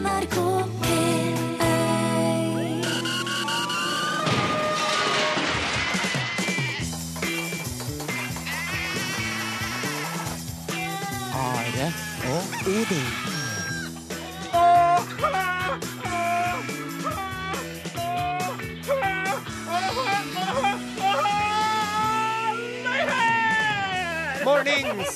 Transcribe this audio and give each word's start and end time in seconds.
NRK 0.00 0.36
P1 0.80 1.60
Are 11.34 11.92
og 12.32 12.42
Odin. 12.66 13.29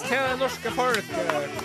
Til 0.09 0.21
det 0.29 0.37
norske 0.41 0.71
folk. 0.77 1.07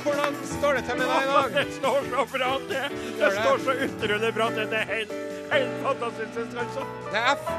Hvordan 0.04 0.38
står 0.54 0.78
det 0.80 0.84
til 0.88 0.98
med 1.00 1.10
deg 1.12 1.26
i 1.26 1.32
dag? 1.34 1.50
Det 1.58 1.66
står 1.80 2.08
så 2.14 2.26
bra 2.34 2.52
til! 2.72 2.98
Det 3.20 3.32
står 3.36 3.64
så 3.66 3.76
utrolig 3.86 4.32
bra 4.38 4.48
til. 4.56 4.66
Det 4.72 4.80
er 4.84 4.88
helt, 4.94 5.14
helt 5.54 5.76
fantastisk, 5.86 6.58
altså. 6.64 6.86
Det 7.12 7.20
er 7.24 7.36
F, 7.36 7.52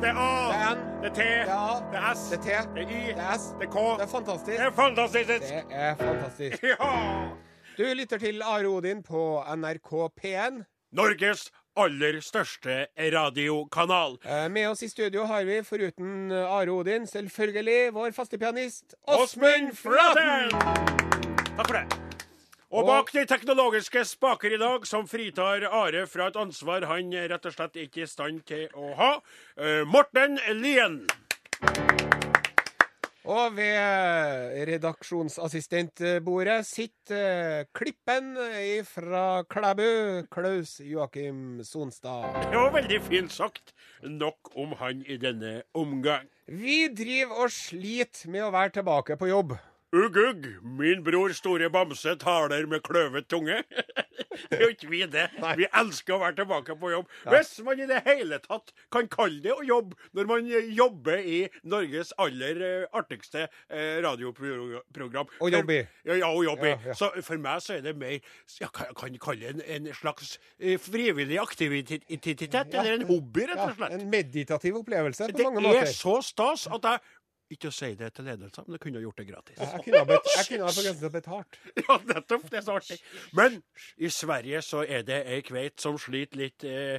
Det 0.00 0.08
er 0.12 0.18
A, 0.20 0.32
det 0.52 0.56
er 0.60 0.74
N, 0.76 0.80
det 1.02 1.08
er 1.10 1.14
T, 1.16 1.18
det 1.18 1.48
er 1.48 1.56
A, 1.56 1.76
det 1.92 2.00
er 2.02 2.14
S, 2.14 2.24
det 2.30 2.38
er 2.38 2.42
T, 2.42 2.74
det 2.74 2.82
er 2.82 2.90
Y, 2.92 3.02
det 3.16 3.24
er 3.24 3.38
S, 3.38 3.44
det 3.60 3.68
er 3.68 3.72
K. 3.72 3.84
det 4.00 4.04
er 4.06 4.10
fantastisk. 4.16 4.58
Det 4.58 4.66
er 4.66 4.74
fantastisk! 4.82 5.28
Det 5.28 5.62
er 5.70 5.94
fantastisk. 6.02 6.62
Ja! 6.62 6.90
Du 7.78 7.84
lytter 8.00 8.18
til 8.18 8.42
Are 8.42 8.68
Odin 8.68 9.02
på 9.04 9.22
NRK 9.56 9.92
P1. 10.20 10.62
Norges 10.96 11.46
aller 11.76 12.20
største 12.24 12.86
radiokanal. 13.12 14.18
Eh, 14.24 14.48
Med 14.48 14.70
oss 14.70 14.82
i 14.82 14.88
studio 14.88 15.24
har 15.28 15.44
vi, 15.44 15.60
foruten 15.62 16.32
eh, 16.32 16.52
Are 16.58 16.72
Odin, 16.72 17.06
selvfølgelig 17.06 17.92
vår 17.96 18.16
faste 18.16 18.38
pianist 18.38 18.96
Åsmund 19.06 19.72
Flaten! 19.76 20.50
Takk 21.56 21.66
for 21.66 21.78
det. 21.78 21.86
Og 22.76 22.86
bak 22.88 23.12
de 23.14 23.22
teknologiske 23.30 24.02
spaker 24.04 24.56
i 24.56 24.58
dag, 24.60 24.86
som 24.86 25.06
fritar 25.08 25.68
Are 25.70 26.06
fra 26.10 26.26
et 26.32 26.36
ansvar 26.36 26.88
han 26.90 27.14
rett 27.30 27.46
og 27.46 27.54
slett 27.54 27.78
ikke 27.86 28.02
er 28.02 28.08
i 28.08 28.10
stand 28.10 28.42
til 28.48 28.66
å 28.74 28.92
ha, 28.98 29.12
eh, 29.60 29.84
Morten 29.86 30.40
Lien. 30.60 31.00
Og 33.26 33.56
ved 33.56 34.54
redaksjonsassistentbordet 34.68 36.60
sitter 36.68 37.16
eh, 37.18 37.64
klippen 37.74 38.36
fra 38.86 39.42
Klæbu, 39.50 40.22
Klaus 40.30 40.76
Joakim 40.78 41.58
Sonstad. 41.66 42.38
Det 42.52 42.60
var 42.60 42.70
veldig 42.76 43.00
fint 43.02 43.34
sagt. 43.34 43.74
Nok 44.06 44.54
om 44.54 44.76
han 44.78 45.02
i 45.10 45.18
denne 45.18 45.62
omgang. 45.74 46.30
Vi 46.46 46.86
driver 46.94 47.48
og 47.48 47.50
sliter 47.50 48.30
med 48.30 48.46
å 48.46 48.52
være 48.54 48.78
tilbake 48.78 49.18
på 49.18 49.26
jobb. 49.32 49.56
Ugg, 49.94 50.16
ugg, 50.18 50.46
min 50.62 51.02
bror 51.06 51.30
store 51.30 51.68
bamse 51.70 52.16
taler 52.18 52.66
med 52.66 52.82
kløvet 52.82 53.28
tunge. 53.30 53.60
det 54.50 54.56
er 54.56 54.62
jo 54.64 54.72
ikke 54.72 54.88
vi 54.90 55.02
det. 55.06 55.28
Vi 55.60 55.68
elsker 55.78 56.16
å 56.16 56.18
være 56.24 56.34
tilbake 56.40 56.74
på 56.80 56.90
jobb. 56.90 57.12
Hvis 57.30 57.52
man 57.62 57.78
i 57.78 57.86
det 57.86 58.00
hele 58.02 58.40
tatt 58.42 58.72
kan 58.92 59.06
kalle 59.12 59.38
det 59.44 59.54
å 59.54 59.62
jobbe 59.62 59.94
når 60.18 60.30
man 60.32 60.48
eh, 60.50 60.72
jobber 60.74 61.22
i 61.22 61.38
Norges 61.70 62.10
aller 62.18 62.58
eh, 62.66 62.88
artigste 62.98 63.44
eh, 63.46 64.00
radioprogram. 64.02 65.30
Og 65.38 65.54
jobb 65.54 65.70
i. 65.76 65.78
Ja, 66.08 66.18
ja, 66.18 66.32
og 66.32 66.42
jobb 66.48 66.66
i. 66.66 66.72
Ja, 66.74 66.80
ja. 66.90 66.98
Så 66.98 67.12
for 67.22 67.46
meg 67.46 67.62
så 67.62 67.78
er 67.78 67.86
det 67.86 67.94
mer 68.00 68.18
Jeg 68.18 68.72
kan, 68.74 69.20
kalle 69.22 69.52
det 69.52 69.68
en, 69.68 69.86
en 69.86 69.94
slags 69.94 70.34
frivillig 70.82 71.38
aktivitet, 71.38 72.74
eller 72.74 72.98
en 72.98 73.06
hobby, 73.06 73.46
rett 73.46 73.62
og 73.68 73.78
slett. 73.78 73.94
en 74.00 74.10
meditativ 74.10 74.82
opplevelse 74.82 75.30
på 75.30 75.38
Det 75.38 75.46
mange 75.46 75.78
er 75.78 75.94
så 75.94 76.18
stas 76.26 76.66
at 76.74 76.90
jeg 76.90 77.04
ikke 77.52 77.70
å 77.70 77.74
si 77.74 77.92
det 77.98 78.08
til 78.16 78.26
ledelsen, 78.26 78.64
men 78.66 78.74
du 78.74 78.82
kunne 78.82 79.00
gjort 79.02 79.20
det 79.20 79.26
gratis. 79.28 79.58
Jeg 79.60 79.82
kunne 79.84 80.00
ha, 80.02 80.06
bet 80.08 80.30
jeg 80.32 80.46
kunne 80.48 80.66
ha 80.66 80.94
til 81.00 81.12
betalt. 81.14 81.58
Ja, 81.86 81.98
nettopp. 82.08 82.46
Det 82.50 82.58
er 82.58 82.64
så 82.66 82.74
artig. 82.80 82.96
Men 83.36 83.60
i 84.02 84.08
Sverige 84.10 84.62
så 84.66 84.82
er 84.82 85.04
det 85.06 85.20
ei 85.30 85.42
kveit 85.46 85.78
som 85.82 85.98
sliter 86.00 86.40
litt 86.40 86.66
eh, 86.66 86.98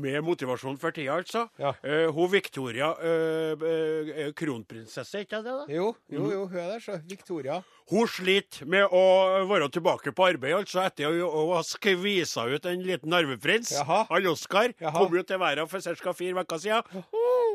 med 0.00 0.18
motivasjon 0.26 0.78
for 0.82 0.94
tida, 0.96 1.20
altså. 1.20 1.44
Ja. 1.60 1.74
Eh, 1.86 2.08
hun 2.14 2.32
Victoria, 2.32 2.90
eh, 2.98 3.64
eh, 3.70 4.32
kronprinsesse, 4.34 5.22
ikke 5.26 5.42
det? 5.44 5.54
da? 5.60 5.66
Jo, 5.70 5.92
jo, 6.10 6.26
jo, 6.32 6.42
hun 6.50 6.58
er 6.58 6.74
der, 6.74 6.82
så. 6.82 6.98
Victoria. 7.06 7.60
Hun 7.92 8.08
sliter 8.08 8.66
med 8.66 8.88
å 8.90 9.04
være 9.50 9.68
tilbake 9.76 10.14
på 10.16 10.26
arbeid, 10.30 10.56
altså, 10.56 10.82
etter 10.88 11.12
å, 11.22 11.28
å 11.28 11.44
ha 11.54 11.62
skvisa 11.68 12.48
ut 12.50 12.66
en 12.70 12.82
liten 12.82 13.14
arveprins. 13.14 13.74
Han 13.86 14.30
Oskar 14.34 14.72
kom 14.80 15.14
jo 15.14 15.22
til 15.22 15.38
verden 15.42 15.68
for 15.70 15.84
ca. 16.02 16.16
fire 16.16 16.42
uker 16.42 16.62
siden. 16.64 17.04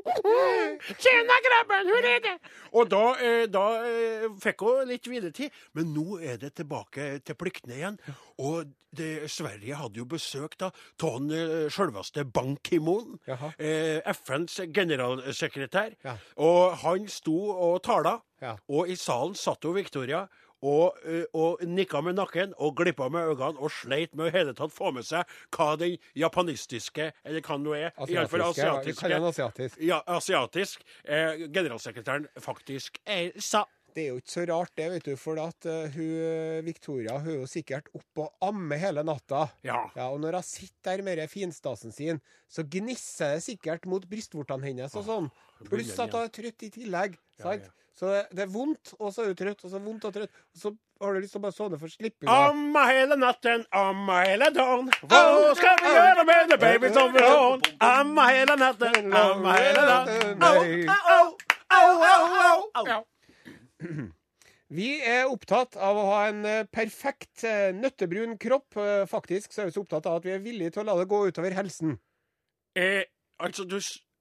Tjena, 1.01 1.37
grabben, 1.45 1.89
hvor 1.91 2.07
er 2.07 2.19
det? 2.23 2.35
Og 2.77 2.89
da, 2.91 3.03
eh, 3.23 3.45
da 3.51 3.63
eh, 3.85 4.27
fikk 4.41 4.63
hun 4.65 4.87
litt 4.89 5.07
hviletid, 5.09 5.53
men 5.77 5.93
nå 5.95 6.19
er 6.21 6.37
det 6.41 6.53
tilbake 6.59 7.11
til 7.25 7.37
pliktene 7.39 7.77
igjen. 7.77 7.97
Og 8.39 8.71
det, 8.95 9.29
Sverige 9.29 9.77
hadde 9.77 10.01
jo 10.01 10.07
besøk 10.09 10.55
da 10.61 10.71
av 10.71 11.13
han 11.17 11.29
eh, 11.35 11.67
sjølveste 11.73 12.23
Ban 12.33 12.55
Ki-moon, 12.65 13.19
eh, 13.57 13.99
FNs 14.15 14.61
generalsekretær. 14.73 15.95
Ja. 16.05 16.15
Og 16.41 16.77
han 16.85 17.07
sto 17.11 17.37
og 17.53 17.81
tala, 17.85 18.19
Ja. 18.41 18.53
og 18.71 18.87
i 18.87 18.95
salen 18.95 19.35
satt 19.35 19.65
jo 19.67 19.73
Victoria. 19.75 20.23
Og, 20.65 20.97
eh, 21.07 21.23
og 21.33 21.63
nikka 21.63 22.01
med 22.03 22.17
nakken 22.19 22.53
og 22.57 22.75
glippa 22.79 23.07
med 23.11 23.31
øynene 23.31 23.59
og 23.63 23.71
sleit 23.71 24.15
med 24.17 24.27
å 24.27 24.33
hele 24.35 24.55
tatt 24.57 24.73
få 24.75 24.91
med 24.95 25.07
seg 25.07 25.27
hva 25.55 25.71
den 25.79 25.97
japanistiske, 26.19 27.11
eller 27.23 27.43
hva 27.45 27.57
det 27.57 27.63
nå 27.63 27.75
er, 27.77 27.89
i 27.95 28.17
alle 28.19 28.27
fall 28.31 28.47
Asiatiske. 28.49 29.07
Asiatiske, 29.07 29.27
asiatisk. 29.31 29.81
ja, 29.87 30.01
asiatisk 30.07 30.87
eh, 31.05 31.45
generalsekretæren 31.47 32.27
faktisk 32.43 32.99
er, 33.05 33.31
sa. 33.39 33.65
Det 33.95 34.03
er 34.03 34.11
jo 34.11 34.19
ikke 34.21 34.31
så 34.31 34.43
rart 34.45 34.73
det, 34.77 34.85
vet 34.93 35.07
du, 35.07 35.15
for 35.17 35.39
at 35.41 35.65
uh, 35.65 35.95
hun, 35.95 36.59
Victoria 36.63 37.15
hun 37.17 37.31
er 37.31 37.39
jo 37.39 37.47
sikkert 37.49 37.87
oppe 37.97 38.27
og 38.27 38.45
ammer 38.45 38.77
hele 38.77 39.01
natta. 39.03 39.47
Ja. 39.65 39.79
Ja, 39.95 40.11
og 40.13 40.21
når 40.21 40.37
hun 40.37 40.45
sitter 40.45 40.99
der 40.99 41.03
med 41.07 41.17
den 41.17 41.31
finstasen 41.31 41.95
sin, 41.95 42.21
så 42.47 42.63
gnisser 42.69 43.39
det 43.39 43.43
sikkert 43.47 43.89
mot 43.89 44.05
brystvortene 44.09 44.69
hennes 44.69 44.93
og 44.95 45.07
sånn. 45.09 45.31
Pluss 45.67 45.97
at 45.97 46.13
hun 46.13 46.21
er 46.21 46.31
trøtt 46.37 46.67
i 46.67 46.71
tillegg. 46.77 47.17
sant? 47.41 47.65
ja. 47.65 47.75
Så 47.97 48.09
det, 48.11 48.21
det 48.35 48.43
er 48.45 48.51
vondt, 48.53 48.93
og 48.99 49.13
så 49.13 49.23
er 49.23 49.31
du 49.33 49.39
trøtt, 49.39 49.63
og 49.65 49.71
så 49.73 49.79
vondt 49.83 50.05
og 50.07 50.13
trøtt. 50.15 50.31
Og 50.55 50.61
så 50.61 50.71
har 51.03 51.15
du 51.15 51.19
lyst 51.23 51.33
til 51.35 51.39
å 51.41 51.43
bare 51.45 51.55
sovne 51.55 51.79
for 51.79 51.95
unna. 51.99 52.35
Amma 52.35 52.83
hele 52.89 53.17
natten, 53.19 53.65
amma 53.75 54.19
hele 54.27 54.49
dagen. 54.55 54.91
Hva 55.09 55.23
skal 55.59 55.81
vi 55.83 55.95
gjøre 55.95 56.25
med 56.29 56.53
det, 56.53 56.59
baby 56.61 56.91
som 56.95 57.11
vil 57.15 57.27
ha? 57.27 57.49
Amma 57.89 58.29
hele 58.33 58.55
natten, 58.59 59.09
amma 59.23 59.57
hele 59.57 59.87
dagen. 59.89 60.45
Au, 60.45 61.25
au, 61.79 61.91
au, 62.11 62.63
au, 62.77 62.87
au. 62.95 63.03
Vi 64.69 64.89
er 65.01 65.25
opptatt 65.25 65.79
av 65.81 65.97
å 65.97 66.03
ha 66.11 66.17
en 66.29 66.43
eh, 66.45 66.65
perfekt 66.69 67.41
eh, 67.47 67.71
nøttebrun 67.73 68.35
kropp. 68.37 68.77
Eh, 68.77 69.07
Faktisk 69.09 69.55
så 69.55 69.63
er 69.63 69.71
vi 69.71 69.73
så 69.73 69.81
opptatt 69.81 70.05
av 70.05 70.19
at 70.19 70.27
vi 70.27 70.35
er 70.35 70.43
villige 70.43 70.75
til 70.75 70.83
å 70.83 70.91
la 70.91 70.97
det 70.99 71.07
gå 71.09 71.23
utover 71.25 71.55
helsen. 71.57 71.95
Eh, 72.77 73.01
altså, 73.41 73.65
du 73.65 73.79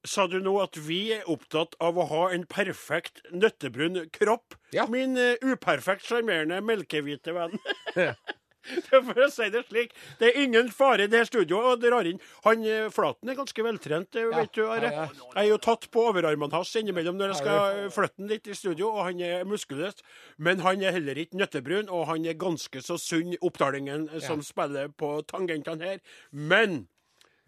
sa 0.08 0.26
du 0.30 0.38
nå 0.42 0.56
at 0.62 0.78
vi 0.88 1.00
er 1.18 1.28
opptatt 1.30 1.76
av 1.84 1.98
å 1.98 2.08
ha 2.10 2.24
en 2.34 2.46
perfekt 2.48 3.22
nøttebrun 3.30 4.06
kropp? 4.14 4.58
Ja. 4.74 4.88
Min 4.90 5.16
uh, 5.20 5.36
uperfekt 5.44 6.08
sjarmerende 6.08 6.60
melkehvite 6.64 7.36
venn. 7.36 7.58
For 8.90 9.22
å 9.24 9.28
si 9.32 9.48
det 9.52 9.64
slik. 9.68 9.94
Det 10.20 10.30
er 10.30 10.40
ingen 10.42 10.70
fare 10.74 11.06
i 11.06 11.10
det 11.10 11.24
studioet 11.28 11.70
å 11.72 11.76
dra 11.80 12.00
inn. 12.08 12.20
Han 12.44 12.64
eh, 12.66 12.88
Flaten 12.92 13.30
er 13.30 13.38
ganske 13.38 13.64
veltrent, 13.64 14.18
ja, 14.18 14.28
vet 14.34 14.52
du. 14.56 14.64
Are. 14.66 14.90
ja, 14.90 15.06
ja. 15.06 15.28
Jeg 15.34 15.44
er 15.44 15.48
jo 15.52 15.60
tatt 15.68 15.88
på 15.94 16.04
overarmene 16.10 16.56
hans 16.56 16.74
innimellom 16.80 17.18
når 17.18 17.32
jeg 17.32 17.40
skal 17.42 17.80
eh, 17.84 17.88
flytte 17.94 18.22
han 18.22 18.32
litt 18.32 18.50
i 18.50 18.58
studio, 18.58 18.90
og 18.92 19.08
han 19.10 19.24
er 19.24 19.48
muskuløs. 19.48 20.02
Men 20.36 20.62
han 20.66 20.84
er 20.84 20.96
heller 20.98 21.20
ikke 21.20 21.40
nøttebrun, 21.40 21.90
og 21.92 22.06
han 22.12 22.28
er 22.28 22.38
ganske 22.40 22.84
så 22.84 22.98
sunn, 23.00 23.36
oppdalingen 23.44 24.08
eh, 24.12 24.22
som 24.24 24.44
spiller 24.44 24.92
på 24.92 25.18
tangentene 25.30 25.94
her. 25.94 26.04
Men 26.30 26.84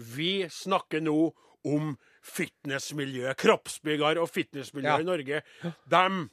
vi 0.00 0.48
snakker 0.52 1.04
nå 1.04 1.32
om 1.64 1.96
fitnessmiljøet. 2.22 3.36
Kroppsbygger 3.40 4.20
og 4.22 4.28
fitnessmiljøet 4.30 4.98
Ja. 4.98 5.00
i 5.00 5.08
Norge. 5.08 5.42
Dem 5.90 6.30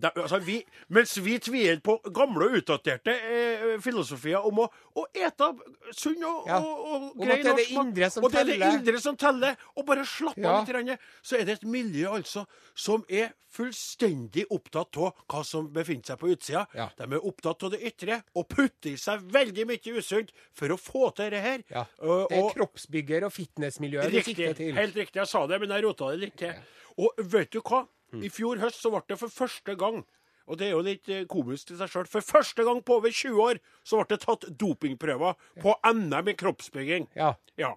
de, 0.00 0.10
altså 0.22 0.38
vi, 0.44 0.58
mens 0.88 1.16
vi 1.24 1.38
tviler 1.38 1.80
på 1.84 1.98
gamle 2.14 2.46
og 2.50 2.58
utdaterte 2.60 3.14
eh, 3.14 3.78
filosofier 3.84 4.44
om 4.46 4.58
å, 4.64 4.68
å 4.96 5.04
ete 5.14 5.50
sunn 5.92 6.22
og, 6.24 6.46
Ja. 6.48 6.58
og, 6.58 7.14
og 7.16 7.22
grei 7.24 7.40
norsk 7.42 7.72
mat, 7.76 8.18
og 8.22 8.30
det 8.32 8.40
er 8.40 8.50
det 8.52 8.72
indre 8.74 9.00
som 9.00 9.16
teller. 9.16 9.56
Og 9.76 9.86
bare 9.86 10.04
slapp 10.06 10.38
Ja. 10.38 10.58
av 10.60 10.68
litt, 10.68 11.00
så 11.22 11.38
er 11.40 11.44
det 11.44 11.58
et 11.60 11.64
miljø 11.68 12.08
altså 12.18 12.46
som 12.74 13.04
er 13.08 13.32
fullstendig 13.54 14.44
opptatt 14.50 14.96
av 14.98 15.12
hva 15.30 15.42
som 15.46 15.68
befinner 15.72 16.04
seg 16.08 16.18
på 16.18 16.30
utsida. 16.32 16.64
Ja. 16.74 16.88
De 16.98 17.06
er 17.06 17.26
opptatt 17.26 17.62
av 17.66 17.70
det 17.74 17.80
ytre 17.86 18.20
og 18.34 18.48
putter 18.50 18.94
i 18.94 18.96
seg 19.00 19.22
veldig 19.34 19.66
mye 19.70 19.94
usunt 19.98 20.32
for 20.52 20.74
å 20.74 20.78
få 20.80 21.10
til 21.14 21.30
det 21.30 21.42
her. 21.44 21.62
Ja. 21.70 21.84
Og- 22.02 22.28
Det 22.28 22.38
er 22.38 22.50
kroppsbygger 22.58 23.24
og 23.24 23.32
fitnessmiljøet 23.32 24.10
du 24.10 24.20
sikter 24.22 24.54
til. 24.54 24.74
Helt 24.74 24.94
riktig. 24.94 25.20
Jeg 25.22 25.28
sa 25.28 25.46
det, 25.46 25.60
men 25.60 25.70
jeg 25.70 25.84
rota 25.84 26.10
det 26.10 26.20
litt 26.20 26.36
til. 26.36 26.54
Og 26.98 27.10
vet 27.18 27.50
du 27.50 27.60
hva? 27.60 27.86
I 28.22 28.30
fjor 28.30 28.60
høst 28.62 28.82
så 28.82 28.92
ble 28.94 29.02
det 29.08 29.18
for 29.18 29.32
første 29.32 29.74
gang 29.80 30.04
og 30.44 30.58
det 30.60 30.66
er 30.66 30.74
jo 30.74 30.82
litt 30.84 31.08
eh, 31.08 31.24
komisk 31.28 31.70
til 31.70 31.78
seg 31.80 31.88
sjøl. 31.88 32.08
For 32.10 32.24
første 32.24 32.66
gang 32.66 32.82
på 32.84 32.98
over 32.98 33.12
20 33.12 33.40
år 33.40 33.60
så 33.86 34.00
ble 34.00 34.08
det 34.10 34.20
tatt 34.24 34.44
dopingprøver 34.60 35.38
på 35.62 35.72
NM 35.88 36.28
i 36.28 36.36
kroppsbygging. 36.36 37.08
Ja. 37.16 37.30
Ja. 37.60 37.72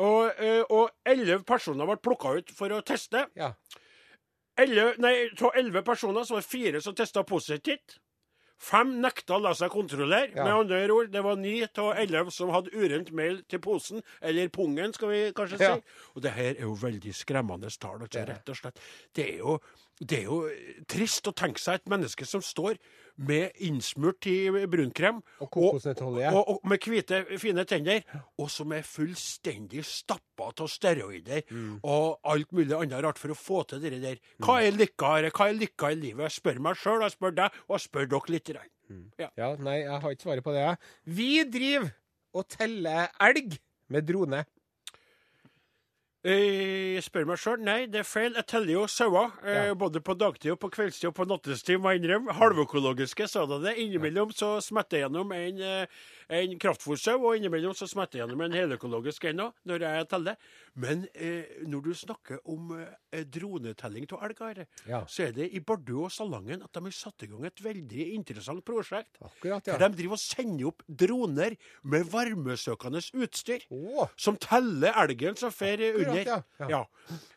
Og, 0.00 0.32
elleve 0.40 0.88
11 1.04 1.44
personer 1.48 1.88
ble 1.90 1.98
plukka 2.00 2.32
ut 2.38 2.54
for 2.56 2.72
å 2.72 2.80
teste. 2.80 3.26
ja. 3.36 3.52
11, 4.58 4.96
nei, 4.98 5.12
Av 5.38 5.54
11 5.54 5.84
personer 5.86 6.24
så 6.26 6.34
var 6.34 6.42
det 6.42 6.50
fire 6.50 6.80
som 6.82 6.94
testa 6.98 7.22
positivt. 7.22 8.00
Fem 8.58 8.96
nekta 9.02 9.36
å 9.36 9.42
la 9.42 9.52
seg 9.54 9.70
kontrollere. 9.70 10.32
Ja. 10.34 10.44
Med 10.44 10.54
andre 10.64 10.80
ord, 10.90 11.10
det 11.14 11.22
var 11.22 11.38
ni 11.38 11.60
av 11.62 11.92
elleve 11.94 12.32
som 12.34 12.50
hadde 12.50 12.72
urent 12.74 13.12
mail 13.14 13.42
til 13.48 13.62
posen, 13.62 14.02
eller 14.20 14.50
pungen, 14.54 14.94
skal 14.96 15.12
vi 15.12 15.20
kanskje 15.36 15.60
si. 15.60 15.68
Ja. 15.68 16.08
Og 16.16 16.24
det 16.24 16.34
her 16.34 16.54
er 16.56 16.64
jo 16.66 16.74
veldig 16.78 17.14
skremmende 17.14 17.70
tall. 17.78 18.00
Altså, 18.02 18.18
Det 18.18 18.26
rett 18.32 18.50
og 18.50 18.58
slett. 18.58 18.80
Det 19.14 19.28
er, 19.28 19.36
jo, 19.44 19.58
det 20.02 20.18
er 20.18 20.26
jo 20.26 20.40
trist 20.90 21.30
å 21.30 21.36
tenke 21.38 21.62
seg 21.62 21.78
et 21.78 21.92
menneske 21.94 22.26
som 22.26 22.42
står 22.42 22.80
med 23.18 23.50
innsmurt 23.66 24.26
i 24.30 24.36
brunkrem 24.70 25.16
Og 25.42 25.50
kokosnøttolje. 25.50 26.30
og, 26.32 26.48
og 26.48 26.60
med 26.70 26.78
hvite, 26.86 27.24
fine 27.42 27.64
tenner, 27.66 28.02
og 28.38 28.50
som 28.50 28.72
er 28.72 28.82
fullstendig 28.86 29.82
stappa 29.84 30.52
av 30.54 30.68
steroider 30.70 31.42
Mm. 31.50 31.80
og 31.82 32.20
alt 32.24 32.52
mulig 32.52 32.72
annet 32.76 33.02
rart 33.04 33.18
for 33.18 33.34
å 33.34 33.36
få 33.38 33.64
til 33.68 33.80
det 33.82 33.98
der. 34.02 34.18
Hva 34.38 34.60
er 34.62 34.70
lykka 34.76 35.14
her? 35.16 35.30
Hva 35.30 35.48
er 35.50 35.58
lykka 35.58 35.90
i 35.92 35.98
livet? 35.98 36.28
Jeg 36.28 36.36
spør 36.38 36.60
meg 36.62 36.76
sjøl, 36.76 37.02
jeg 37.02 37.16
spør 37.16 37.34
deg, 37.34 37.50
og 37.68 37.74
jeg 37.78 37.86
spør 37.88 38.08
dere 38.08 38.32
litt. 38.34 38.44
grann. 38.52 38.70
Ja, 39.18 39.54
nei, 39.58 39.80
jeg 39.82 40.00
har 40.00 40.10
ikke 40.14 40.22
svaret 40.28 40.44
på 40.44 40.52
det. 40.54 40.62
jeg. 40.64 40.78
Vi 41.04 41.44
driver 41.44 41.90
og 42.34 42.48
teller 42.48 43.08
elg 43.20 43.58
med 43.90 44.06
drone. 44.08 44.44
Eh, 46.26 46.94
Jeg 46.98 47.04
spør 47.06 47.26
meg 47.30 47.38
sjøl. 47.38 47.60
Nei, 47.62 47.86
det 47.86 48.00
er 48.02 48.06
feil. 48.08 48.32
Jeg 48.34 48.46
teller 48.50 48.72
jo 48.72 48.86
sauer. 48.90 49.30
Eh, 49.44 49.66
Ja. 49.68 49.74
både 49.74 50.00
på 50.02 50.16
dagtid 50.18 50.50
og 50.52 50.58
på 50.58 50.70
kveldstid 50.70 51.08
og 51.08 51.14
på 51.14 51.26
nattestid, 51.28 51.78
må 51.78 51.92
jeg 51.92 52.02
innrømme. 52.02 52.32
Halvøkologiske, 52.34 53.28
det. 53.62 53.76
Innimellom 53.78 54.32
så 54.34 54.58
smetter 54.60 54.98
jeg 54.98 55.06
gjennom 55.10 55.32
en, 55.32 55.60
eh, 55.62 55.86
en 56.28 56.58
kraftfôrsau, 56.60 57.16
og 57.24 57.36
innimellom 57.38 57.74
så 57.76 57.86
smetter 57.88 58.18
jeg 58.18 58.26
gjennom 58.26 58.42
en 58.44 58.52
heløkologisk 58.56 59.24
en 59.30 59.46
òg, 59.46 59.54
når 59.68 59.84
jeg 59.86 60.08
teller. 60.10 60.36
Men 60.78 61.06
eh, 61.14 61.48
når 61.66 61.86
du 61.88 61.90
snakker 61.96 62.42
om 62.48 62.74
eh, 62.78 63.24
dronetelling 63.24 64.06
av 64.12 64.26
elg, 64.28 64.66
Ja. 64.86 65.00
så 65.08 65.24
er 65.28 65.32
det 65.32 65.48
i 65.56 65.60
Bardu 65.64 66.04
og 66.04 66.12
Salangen 66.12 66.62
at 66.62 66.72
de 66.72 66.82
har 66.84 66.94
satt 66.94 67.24
i 67.24 67.30
gang 67.30 67.46
et 67.48 67.62
veldig 67.64 68.04
interessant 68.14 68.64
prosjekt. 68.64 69.16
Akkurat, 69.24 69.66
ja. 69.66 69.78
de 69.80 69.88
driver 69.98 70.18
og 70.18 70.22
sender 70.22 70.68
opp 70.70 70.84
droner 70.86 71.56
med 71.82 72.06
varmesøkende 72.12 73.02
utstyr 73.18 73.64
oh. 73.74 74.06
som 74.16 74.36
teller 74.36 74.94
elgen 75.02 75.36
som 75.40 75.50
fer 75.54 75.80
under. 75.94 76.22
ja. 76.22 76.38
Ja. 76.68 76.84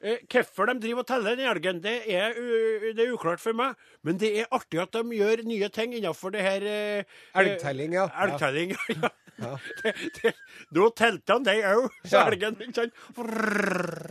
Eh, 0.03 0.19
Hvorfor 0.31 0.67
de 0.67 0.77
driver 0.83 1.05
og 1.05 1.07
teller 1.07 1.35
den 1.39 1.47
elgen, 1.47 1.81
det 1.83 1.95
er, 2.11 2.35
det 2.91 3.05
er 3.05 3.13
uklart 3.15 3.39
for 3.41 3.55
meg. 3.57 3.79
Men 4.03 4.19
det 4.21 4.33
er 4.41 4.51
artig 4.51 4.81
at 4.83 4.93
de 4.93 5.17
gjør 5.17 5.43
nye 5.47 5.69
ting 5.73 5.95
innenfor 5.97 6.33
det 6.35 6.43
her 6.45 6.65
eh, 6.67 7.17
Elgtelling, 7.41 7.95
ja. 7.95 8.05
Elgtelling, 8.25 8.71
Elgtelling, 8.71 8.75
ja. 8.89 9.09
Ja. 9.41 9.59
Det, 9.83 9.93
det, 10.21 10.33
nå 10.75 10.89
telte 10.93 11.33
han 11.33 11.45
deg 11.45 11.63
òg, 11.65 11.87
selgen. 12.05 12.57
Ja. 12.61 12.83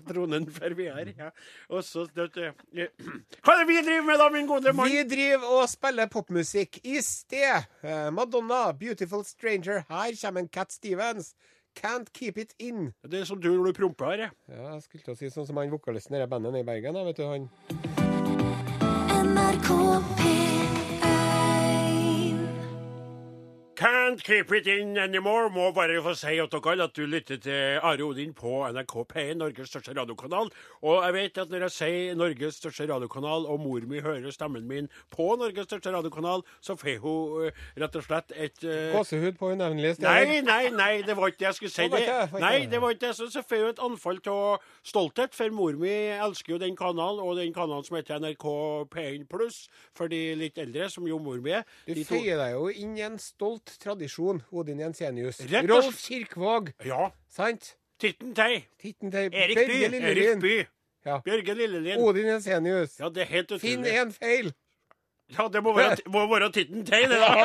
Dronen 0.08 0.46
ikke 0.48 0.70
vi 0.74 0.88
videre. 0.88 1.14
Ja. 1.18 1.28
Og 1.70 1.84
så 1.86 2.06
det, 2.14 2.30
det, 2.34 2.48
Hva 3.44 3.54
er 3.54 3.62
det 3.62 3.68
vi 3.68 3.76
driver 3.86 4.06
med, 4.08 4.18
da, 4.18 4.28
min 4.34 4.48
gode 4.48 4.72
mann? 4.74 4.90
Vi 4.90 5.04
driver 5.06 5.46
og 5.60 5.68
spiller 5.70 6.10
popmusikk 6.10 6.80
i 6.82 6.98
sted. 7.04 7.68
Eh, 7.84 8.08
Madonna, 8.14 8.72
'Beautiful 8.74 9.22
Stranger'. 9.28 9.84
Her 9.88 10.18
kommer 10.22 10.40
en 10.42 10.48
Cat 10.48 10.72
Stevens. 10.72 11.34
'Can't 11.78 12.10
Keep 12.12 12.38
It 12.38 12.54
In'. 12.58 12.90
Det 13.06 13.20
er 13.20 13.24
som 13.24 13.40
du 13.40 13.52
når 13.54 13.70
du 13.70 13.72
promper 13.72 14.04
her. 14.10 14.18
ja. 14.18 14.30
Ja, 14.48 14.72
jeg 14.74 14.82
skulle 14.82 15.04
til 15.04 15.14
å 15.14 15.18
si 15.18 15.30
sånn 15.30 15.46
som 15.46 15.56
han 15.62 15.70
vokalisten 15.70 16.16
i 16.16 16.18
det 16.18 16.28
bandet 16.30 16.52
nede 16.52 16.64
i 16.64 16.66
Bergen. 16.66 16.94
da, 16.94 17.04
vet 17.06 17.16
du, 17.16 17.26
han. 17.30 17.50
NRK 19.20 19.70
P1 20.18 21.20
Can't 24.10 24.24
keep 24.24 24.50
it 24.52 24.66
in 24.66 24.98
anymore. 24.98 25.48
Må 25.54 25.68
bare 25.70 26.00
få 26.02 26.16
si 26.18 26.32
at 26.42 26.50
dere 26.50 26.82
at 26.82 26.96
du 26.96 27.04
lytter 27.06 27.38
til 27.38 27.76
Are 27.78 28.02
Odin 28.02 28.32
på 28.34 28.64
NRK 28.66 28.94
P1, 29.12 29.36
Norges 29.38 29.68
største 29.70 29.92
radiokanal. 29.94 30.48
Og 30.82 31.04
jeg 31.04 31.14
vet 31.14 31.38
at 31.38 31.52
når 31.52 31.64
jeg 31.68 31.74
sier 31.76 32.16
Norges 32.18 32.56
største 32.58 32.88
radiokanal, 32.90 33.46
og 33.46 33.60
mor 33.62 33.84
mi 33.86 34.00
hører 34.02 34.34
stemmen 34.34 34.66
min 34.66 34.88
på 35.14 35.28
Norges 35.38 35.68
største 35.68 35.92
radiokanal, 35.94 36.42
så 36.58 36.74
får 36.80 36.98
hun 37.04 37.44
eh, 37.46 37.60
rett 37.78 37.98
og 38.00 38.06
slett 38.08 38.34
et 38.34 38.64
eh, 38.66 38.88
Gåsehud 38.96 39.38
på 39.38 39.52
unevnelige 39.52 40.00
steder. 40.00 40.26
Nei, 40.26 40.40
nei, 40.48 40.74
nei, 40.74 40.90
det 41.06 41.14
var 41.14 41.30
ikke 41.30 41.44
det 41.44 41.48
jeg 41.52 41.60
skulle 41.60 41.76
si. 41.76 41.86
Det 41.94 42.42
Nei, 42.42 42.66
det. 42.66 42.82
var 42.82 42.96
ikke 42.96 43.04
det. 43.06 43.12
Så, 43.20 43.30
så 43.30 43.44
får 43.46 43.62
hun 43.62 43.70
et 43.76 43.84
anfall 43.86 44.20
av 44.34 44.66
stolthet, 44.90 45.38
for 45.38 45.54
mor 45.54 45.78
mi 45.78 45.94
elsker 46.16 46.56
jo 46.56 46.60
den 46.64 46.74
kanalen, 46.74 47.22
og 47.22 47.38
den 47.38 47.54
kanalen 47.54 47.86
som 47.86 48.00
heter 48.00 48.18
NRK 48.26 48.48
P1 48.90 49.30
Pluss, 49.30 49.62
for 49.94 50.10
de 50.10 50.34
litt 50.42 50.58
eldre, 50.58 50.90
som 50.90 51.06
jo 51.06 51.22
mor 51.22 51.38
mi 51.46 51.54
er. 51.60 51.62
Du 51.86 52.02
føyer 52.10 52.42
deg 52.42 52.58
jo 52.58 52.66
inn 52.74 52.98
i 52.98 53.06
en 53.06 53.20
stolt 53.22 53.76
tradisjon, 53.78 53.99
Odin 54.52 54.78
Jensenius. 54.80 55.40
Rett 55.50 55.70
og 55.70 55.84
Rolf 55.84 56.02
Kirkvåg, 56.06 56.72
Ja. 56.84 57.10
sant? 57.28 57.76
Titten 58.00 58.34
Tei. 58.34 58.64
Titten 58.80 59.10
Tei. 59.12 59.28
Erik 59.32 59.56
By. 59.68 59.84
Erik 59.84 60.40
By. 60.40 60.66
Ja. 61.06 61.18
Bjørge 61.24 61.54
Lillelien. 61.54 62.00
Odin 62.00 62.26
Jensenius. 62.26 62.98
Ja, 63.00 63.08
det 63.08 63.22
er 63.22 63.26
helt 63.26 63.52
Finn 63.60 63.84
én 63.84 64.00
en 64.06 64.12
feil! 64.12 64.52
Ja, 65.38 65.46
det 65.48 65.62
må 65.62 65.72
være, 65.76 65.96
må 66.10 66.26
være 66.26 66.50
Titten 66.52 66.84
Tei, 66.86 67.02
det, 67.06 67.20
da. 67.20 67.30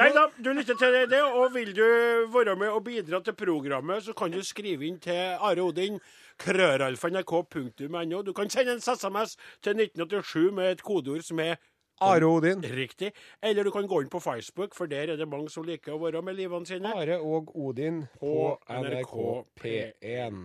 Nei 0.00 0.08
da, 0.14 0.22
du 0.40 0.52
lytter 0.56 0.74
til 0.80 0.94
det, 1.10 1.20
og 1.22 1.52
vil 1.54 1.74
du 1.76 1.84
være 2.32 2.56
med 2.56 2.68
og 2.72 2.84
bidra 2.84 3.20
til 3.22 3.34
programmet, 3.36 4.02
så 4.06 4.12
kan 4.16 4.30
du 4.32 4.40
skrive 4.42 4.86
inn 4.88 4.98
til 5.00 5.36
Are 5.38 5.60
Odin. 5.62 6.00
Krøralfa.nrk.no. 6.42 8.22
Du 8.22 8.32
kan 8.32 8.50
sende 8.50 8.72
en 8.72 8.80
SMS 8.80 9.36
til 9.62 9.76
1987 9.76 10.52
med 10.56 10.70
et 10.72 10.82
kodeord 10.82 11.20
som 11.22 11.38
er 11.44 11.54
Are 12.02 12.26
Odin. 12.28 12.62
riktig. 12.62 13.12
Eller 13.42 13.64
du 13.64 13.70
kan 13.74 13.86
gå 13.88 14.02
inn 14.02 14.10
på 14.12 14.20
Facebook, 14.20 14.74
for 14.74 14.90
der 14.90 15.12
er 15.12 15.16
det 15.16 15.28
mange 15.28 15.50
som 15.50 15.64
liker 15.66 15.94
å 15.94 16.02
være 16.02 16.22
med 16.22 16.36
livene 16.38 16.66
sine. 16.68 16.92
Are 16.94 17.20
og 17.20 17.54
Odin 17.56 18.04
på 18.18 18.34
På 18.58 18.58
NRK 18.68 19.14
NRK 19.14 19.16
P1. 19.62 20.42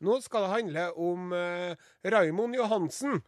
Nå 0.00 0.16
skal 0.24 0.46
det 0.46 0.54
handle 0.54 0.86
om 0.96 1.32
uh, 1.36 1.74
Raimond 2.04 2.56
Johansen 2.56 3.20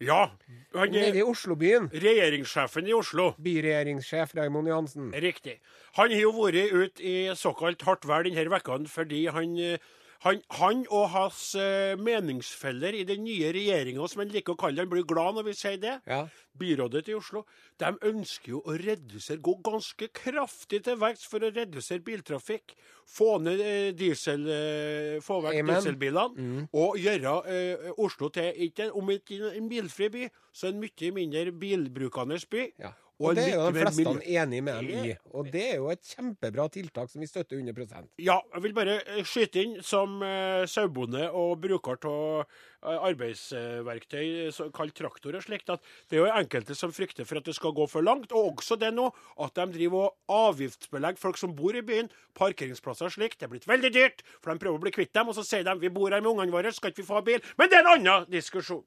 Ja. 0.00 0.30
Han 0.74 0.90
nede 0.92 1.08
er 1.08 1.20
i 1.20 1.24
Oslobyen. 1.24 1.88
regjeringssjefen 1.92 2.88
i 2.88 2.92
Oslo. 2.92 3.30
Byregjeringssjef 3.40 4.34
Raimond 4.36 4.68
Johansen. 4.68 5.12
Riktig. 5.12 5.58
Han 5.96 6.10
har 6.12 6.20
jo 6.20 6.32
vært 6.36 6.72
ute 6.72 7.02
i 7.04 7.14
såkalt 7.36 7.82
hardt 7.82 8.04
vær 8.08 8.24
denne 8.24 8.44
vekka 8.52 8.76
fordi 8.92 9.26
han, 9.32 9.56
eh, 9.58 9.78
han, 10.24 10.40
han 10.58 10.82
og 10.90 11.08
hans 11.12 11.54
eh, 11.60 11.94
meningsfeller 12.00 12.94
i 12.96 13.04
den 13.08 13.24
nye 13.26 13.52
regjeringa, 13.54 14.06
som 14.08 14.22
han 14.24 14.32
liker 14.32 14.54
å 14.54 14.60
kalle 14.60 14.76
det, 14.78 14.86
han 14.86 14.92
blir 14.94 15.06
glad 15.08 15.36
når 15.38 15.48
vi 15.50 15.54
sier 15.58 15.76
det, 15.82 16.00
Ja. 16.06 16.26
byrådet 16.56 17.08
i 17.08 17.14
Oslo, 17.14 17.44
de 17.78 17.90
ønsker 18.08 18.54
jo 18.54 18.62
å 18.64 18.76
redusere, 18.80 19.38
gå 19.44 19.54
ganske 19.62 20.08
kraftig 20.16 20.82
til 20.86 20.96
verks 20.96 21.26
for 21.28 21.44
å 21.44 21.50
redusere 21.52 22.00
biltrafikk. 22.00 22.72
Få 23.06 23.36
ned 23.38 23.60
eh, 23.60 23.92
diesel, 23.92 24.46
eh, 24.48 25.20
få 25.22 25.42
vekk 25.44 25.60
Amen. 25.60 25.74
dieselbilene. 25.76 26.68
Og 26.72 26.96
gjøre 26.98 27.34
eh, 27.52 27.90
Oslo 28.02 28.30
til, 28.34 28.52
ikke, 28.70 28.88
om 28.96 29.10
ikke 29.14 29.52
en 29.52 29.68
bilfri 29.70 30.08
by, 30.10 30.28
så 30.52 30.72
en 30.72 30.80
mye 30.80 31.12
mindre 31.12 31.52
bilbrukende 31.52 32.40
by. 32.50 32.70
Ja. 32.80 32.94
Og 33.16 33.30
Og 33.30 33.36
det 33.38 33.46
er 33.48 33.54
jo 33.56 33.70
de 33.72 33.80
fleste 33.80 34.04
miljø- 34.04 34.42
enige 34.42 34.62
med 34.62 34.74
dem 34.76 35.04
i. 35.08 35.12
Og 35.32 35.46
det 35.48 35.62
er 35.70 35.76
jo 35.76 35.88
et 35.88 36.02
kjempebra 36.04 36.66
tiltak 36.68 37.08
som 37.08 37.22
vi 37.22 37.26
støtter 37.26 37.56
100% 37.56 38.10
Ja, 38.20 38.40
jeg 38.54 38.62
vil 38.62 38.74
bare 38.76 38.98
eh, 39.06 39.22
skyte 39.24 39.62
inn 39.62 39.76
som 39.82 40.18
uh, 40.20 40.66
sauebonde 40.68 41.30
og 41.32 41.62
bruker 41.62 41.96
av 42.04 42.44
eh, 42.44 42.98
arbeidsverktøy, 43.08 44.50
så 44.52 44.68
kalt 44.74 44.94
traktor 44.98 45.38
og 45.38 45.42
slikt, 45.46 45.70
at 45.72 45.80
det 46.10 46.18
er 46.18 46.26
jo 46.26 46.28
enkelte 46.28 46.76
som 46.76 46.92
frykter 46.92 47.24
for 47.24 47.40
at 47.40 47.48
det 47.48 47.56
skal 47.56 47.72
gå 47.72 47.86
for 47.88 48.04
langt. 48.04 48.34
Og 48.36 48.58
også 48.60 48.76
det 48.76 48.92
nå 48.92 49.08
at 49.40 49.56
de 49.56 49.66
driver 49.78 50.10
og 50.10 50.52
avgiftsbelegger 50.52 51.20
folk 51.22 51.40
som 51.40 51.56
bor 51.56 51.72
i 51.72 51.84
byen, 51.86 52.12
parkeringsplasser 52.36 53.08
og 53.08 53.16
slikt. 53.16 53.40
Det 53.40 53.48
er 53.48 53.54
blitt 53.56 53.68
veldig 53.70 53.92
dyrt, 53.96 54.20
for 54.42 54.52
de 54.52 54.60
prøver 54.60 54.76
å 54.76 54.84
bli 54.84 54.92
kvitt 54.92 55.14
dem. 55.16 55.32
Og 55.32 55.38
så 55.38 55.46
sier 55.46 55.64
de 55.64 55.78
vi 55.80 55.88
bor 55.88 56.12
her 56.12 56.20
med 56.20 56.34
ungene 56.34 56.52
våre, 56.52 56.74
skal 56.74 56.92
ikke 56.92 57.00
vi 57.00 57.08
få 57.08 57.20
ha 57.22 57.24
bil? 57.32 57.40
Men 57.56 57.72
det 57.72 57.80
er 57.80 57.86
en 57.86 57.94
annen 57.96 58.28
diskusjon. 58.28 58.84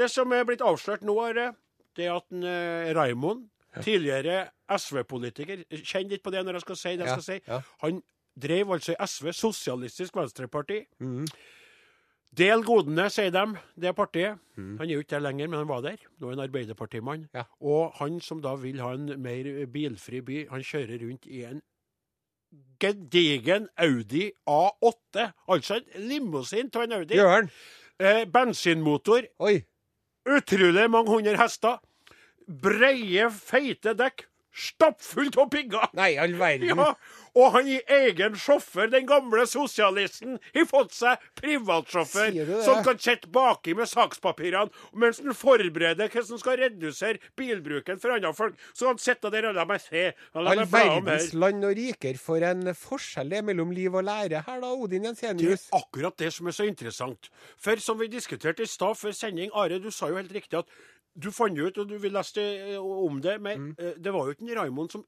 Det 0.00 0.08
som 0.08 0.32
er 0.32 0.48
blitt 0.48 0.64
avslørt 0.64 1.04
nå, 1.04 1.18
er 1.28 1.52
det 1.98 2.08
at 2.08 2.24
en, 2.32 2.44
eh, 2.48 2.92
Raimond, 2.96 3.50
tidligere 3.80 4.50
SV-politiker, 4.68 5.64
kjenn 5.80 6.10
litt 6.12 6.22
på 6.24 6.32
det 6.34 6.44
når 6.44 6.58
jeg 6.58 6.66
skal 6.66 6.80
si 6.80 6.94
det 6.96 7.08
jeg 7.08 7.16
skal 7.16 7.26
si, 7.26 7.64
han 7.84 8.02
drev 8.42 8.76
altså 8.76 8.94
i 8.94 9.08
SV, 9.08 9.32
Sosialistisk 9.36 10.16
Venstreparti. 10.16 10.82
Mm. 11.00 11.26
Del 12.32 12.62
godene, 12.64 13.10
sier 13.12 13.32
de, 13.32 13.42
det 13.76 13.92
partiet. 13.96 14.38
Mm. 14.56 14.76
Han 14.78 14.86
er 14.86 14.94
jo 14.94 15.02
ikke 15.04 15.14
der 15.18 15.24
lenger, 15.26 15.50
men 15.52 15.58
han 15.60 15.68
var 15.68 15.82
der. 15.84 15.98
Nå 16.16 16.30
er 16.30 16.32
han 16.32 16.44
Arbeiderpartimann. 16.46 17.26
Ja. 17.36 17.44
Og 17.60 17.92
han 17.98 18.22
som 18.24 18.40
da 18.44 18.54
vil 18.60 18.80
ha 18.80 18.94
en 18.96 19.10
mer 19.20 19.50
bilfri 19.68 20.22
by, 20.24 20.46
han 20.48 20.64
kjører 20.64 21.04
rundt 21.04 21.28
i 21.28 21.42
en 21.44 21.60
gedigen 22.80 23.68
Audi 23.76 24.30
A8. 24.48 25.28
Altså 25.48 25.82
en 25.82 26.08
limousin 26.08 26.72
av 26.72 26.86
en 26.86 26.96
Audi. 27.02 27.20
Bjørn. 27.20 27.52
Eh, 28.00 28.24
bensinmotor. 28.32 29.28
Oi. 29.44 29.58
Utrolig 30.24 30.88
mange 30.90 31.12
hundre 31.12 31.36
hester. 31.36 31.82
Breie, 32.46 33.30
feite 33.30 33.96
dekk. 33.98 34.26
Stappfullt 34.52 35.38
av 35.40 35.48
pigger. 35.48 35.86
Nei, 35.96 36.10
all 36.20 36.34
verden. 36.36 36.76
Ja, 36.76 36.90
og 37.32 37.54
han 37.54 37.68
i 37.72 37.78
egen 37.88 38.34
sjåfør, 38.36 38.90
den 38.92 39.06
gamle 39.08 39.46
sosialisten, 39.48 40.34
har 40.52 40.66
fått 40.68 40.92
seg 40.92 41.22
privatsjåfør 41.40 42.36
som 42.60 42.82
kan 42.84 43.00
sitte 43.00 43.30
baki 43.32 43.72
med 43.78 43.88
sakspapirene 43.88 44.68
mens 45.00 45.22
han 45.22 45.32
forbereder 45.36 46.12
hvordan 46.12 46.34
han 46.34 46.42
skal 46.42 46.60
redusere 46.60 47.32
bilbruken 47.38 48.02
for 48.02 48.12
andre 48.12 48.34
folk. 48.36 48.60
Så 48.76 48.90
han 48.90 49.00
sitter 49.00 49.32
der 49.32 49.48
og 49.48 49.56
lar 49.56 49.70
meg 49.70 49.80
se. 49.80 50.10
All 50.36 50.52
verdens 50.68 51.32
land 51.32 51.64
og 51.64 51.72
riker, 51.78 52.20
for 52.20 52.44
en 52.44 52.74
forskjell 52.76 53.32
det 53.32 53.40
er 53.40 53.48
mellom 53.48 53.72
liv 53.72 53.96
og 53.96 54.04
lære 54.04 54.44
her, 54.44 54.60
da, 54.60 54.76
Odin 54.76 55.08
Jensenius. 55.08 55.64
Det 55.64 55.72
er 55.72 55.80
akkurat 55.80 56.20
det 56.20 56.32
som 56.36 56.52
er 56.52 56.60
så 56.60 56.68
interessant. 56.68 57.32
For 57.56 57.80
som 57.80 57.96
vi 58.04 58.12
diskuterte 58.12 58.66
i 58.66 58.68
stad 58.68 59.00
før 59.00 59.16
sending, 59.16 59.48
Are, 59.56 59.80
du 59.80 59.88
sa 59.88 60.12
jo 60.12 60.20
helt 60.20 60.36
riktig 60.36 60.60
at 60.60 60.80
du 61.18 61.30
fant 61.30 61.58
ut, 61.58 61.78
og 61.78 61.88
du 61.88 61.98
vil 61.98 62.12
lese 62.12 62.40
eh, 62.40 62.76
om 62.78 63.20
det 63.20 63.40
men 63.40 63.58
Mm. 63.58 63.74
eh, 63.78 63.92
det 63.98 64.12
var 64.12 64.26
jo 64.26 64.32
ikke 64.34 64.56
Raymond 64.58 64.90
som 64.92 65.04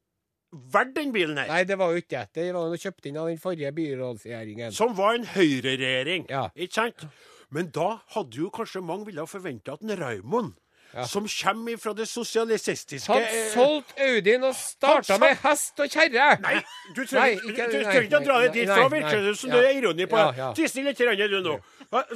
valgte 0.52 1.00
den 1.02 1.12
bilen 1.12 1.36
her. 1.38 1.48
Nei, 1.48 1.64
det 1.64 1.78
var 1.78 1.90
jo 1.90 1.96
ikke 2.02 2.10
det. 2.10 2.28
Det 2.34 2.54
var 2.54 2.68
jo 2.70 2.76
kjøpt 2.76 3.06
inn 3.06 3.16
av 3.16 3.26
den 3.26 3.38
forrige 3.38 3.72
byrådsregjeringen. 3.74 4.72
Som 4.72 4.94
var 4.94 5.14
en 5.14 5.24
høyreregjering. 5.24 6.26
Ja. 6.30 6.48
Ikke 6.56 6.74
sant? 6.74 7.06
Men 7.50 7.70
da 7.74 8.00
hadde 8.14 8.36
jo 8.38 8.50
kanskje 8.50 8.82
mange 8.84 9.06
ville 9.06 9.26
forventa 9.26 9.72
at 9.74 9.82
en 9.82 9.96
Raymond, 9.98 10.54
Ja. 10.94 11.04
som 11.10 11.26
kommer 11.26 11.76
fra 11.76 11.92
det 11.92 12.06
sosialistiske 12.06 13.08
Hadde 13.10 13.26
eh, 13.26 13.50
solgt 13.50 13.98
Audien 13.98 14.44
og 14.44 14.54
starta 14.54 15.18
med 15.18 15.36
hest 15.42 15.80
og 15.80 15.88
kjerre! 15.90 16.38
Nei, 16.40 16.60
du 16.94 17.04
trenger 17.04 17.42
ikke- 17.50 18.08
du 18.10 18.16
å 18.16 18.24
dra 18.24 18.40
det 18.42 18.52
dit, 18.52 18.68
for 18.68 18.88
da 18.88 18.88
virker 18.88 19.22
det 19.26 19.36
som 19.36 19.50
Ja. 19.50 19.56
det 19.56 19.64
er 19.64 19.80
ironi 19.82 20.06
på 20.06 20.16
Ja, 20.16 20.30
det. 20.30 20.38
ja. 20.38 20.52
Tiss 20.52 20.74
litt 20.76 20.96
du 20.96 21.42
nå. 21.42 21.60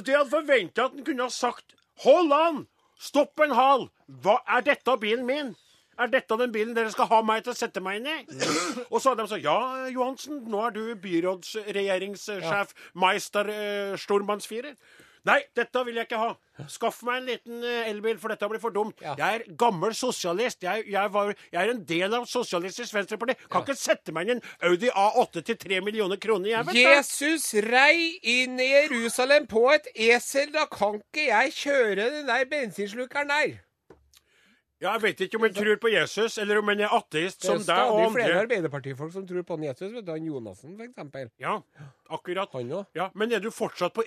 Du 0.01 0.11
hadde 0.13 0.29
forventa 0.29 0.85
at 0.85 0.91
han 0.95 1.03
kunne 1.03 1.23
ha 1.23 1.27
sagt 1.29 1.73
Hold 2.05 2.31
an! 2.31 2.67
Stopp 2.99 3.39
en 3.45 3.55
hal! 3.55 3.87
Hva 4.23 4.39
Er 4.57 4.65
dette 4.67 4.95
bilen 4.99 5.25
min? 5.27 5.53
Er 5.99 6.07
dette 6.11 6.35
den 6.39 6.51
bilen 6.51 6.75
dere 6.75 6.91
skal 6.91 7.09
ha 7.11 7.19
meg 7.27 7.43
til 7.43 7.51
å 7.51 7.57
sette 7.59 7.81
meg 7.83 7.99
inn 7.99 8.07
i? 8.07 8.17
Og 8.91 8.99
så 8.99 9.11
hadde 9.11 9.25
de 9.25 9.31
sagt 9.33 9.43
ja, 9.43 9.57
Johansen, 9.91 10.41
nå 10.51 10.61
er 10.67 10.75
du 10.75 10.81
byrådsregjeringssjef, 11.03 12.71
meister 12.99 13.51
eh, 13.51 13.95
stormannsfirer. 13.99 14.75
Nei, 15.27 15.39
dette 15.57 15.83
vil 15.85 15.97
jeg 15.99 16.07
ikke 16.07 16.19
ha. 16.21 16.29
Skaff 16.71 17.01
meg 17.07 17.21
en 17.21 17.27
liten 17.29 17.63
eh, 17.63 17.89
elbil, 17.91 18.17
for 18.19 18.31
dette 18.33 18.49
blir 18.51 18.61
for 18.63 18.75
dumt. 18.75 18.99
Ja. 19.03 19.15
Jeg 19.19 19.39
er 19.39 19.57
gammel 19.59 19.95
sosialist. 19.95 20.63
Jeg, 20.63 20.85
jeg, 20.91 21.13
var, 21.13 21.31
jeg 21.51 21.59
er 21.61 21.73
en 21.73 21.83
del 21.87 22.15
av 22.17 22.27
Sosialistisk 22.29 22.95
Venstreparti. 22.95 23.37
Kan 23.51 23.63
ikke 23.63 23.77
sette 23.79 24.15
meg 24.15 24.27
inn 24.27 24.39
i 24.39 24.39
en 24.39 24.71
Audi 24.71 24.91
A8 24.91 25.43
til 25.47 25.59
3 25.63 25.79
millioner 25.85 26.19
kroner, 26.21 26.51
jeg, 26.53 26.67
vet. 26.69 26.79
Jesus 26.79 27.49
rei 27.69 28.19
inn 28.39 28.59
i 28.59 28.69
Jerusalem 28.73 29.47
på 29.49 29.65
et 29.75 29.89
esel. 29.95 30.51
Da 30.55 30.67
kan 30.71 30.99
ikke 31.01 31.29
jeg 31.29 31.55
kjøre 31.61 32.11
den 32.19 32.29
der 32.29 32.45
bensinslukeren 32.51 33.31
der. 33.35 33.57
Ja, 34.79 34.93
jeg 34.95 35.01
vet 35.03 35.21
ikke 35.25 35.35
om 35.35 35.43
jeg 35.43 35.55
tror 35.57 35.79
på 35.83 35.89
Jesus, 35.91 36.37
eller 36.39 36.61
om 36.61 36.69
han 36.71 36.79
er 36.85 36.93
ateist 36.95 37.43
som 37.43 37.57
deg 37.59 37.67
og 37.67 37.97
andre. 37.97 37.97
Det 37.99 38.05
er 38.05 38.11
stadig 38.13 38.13
flere. 38.15 38.43
Arbeiderpartifolk 38.45 39.11
som 39.11 39.25
tror 39.27 39.43
på 39.43 39.57
han 39.57 39.65
Jesus. 39.67 39.89
vet 39.91 40.05
du, 40.07 40.11
Han 40.13 40.29
Jonassen, 40.29 40.77
eksempel. 40.85 41.25
Ja, 41.43 41.57
akkurat. 42.09 42.53
Han 42.55 42.71
òg. 42.77 42.85
Ja, 42.95 43.09
Men 43.13 43.35
er 43.35 43.43
du 43.43 43.49
fortsatt 43.51 43.93
på 43.97 44.05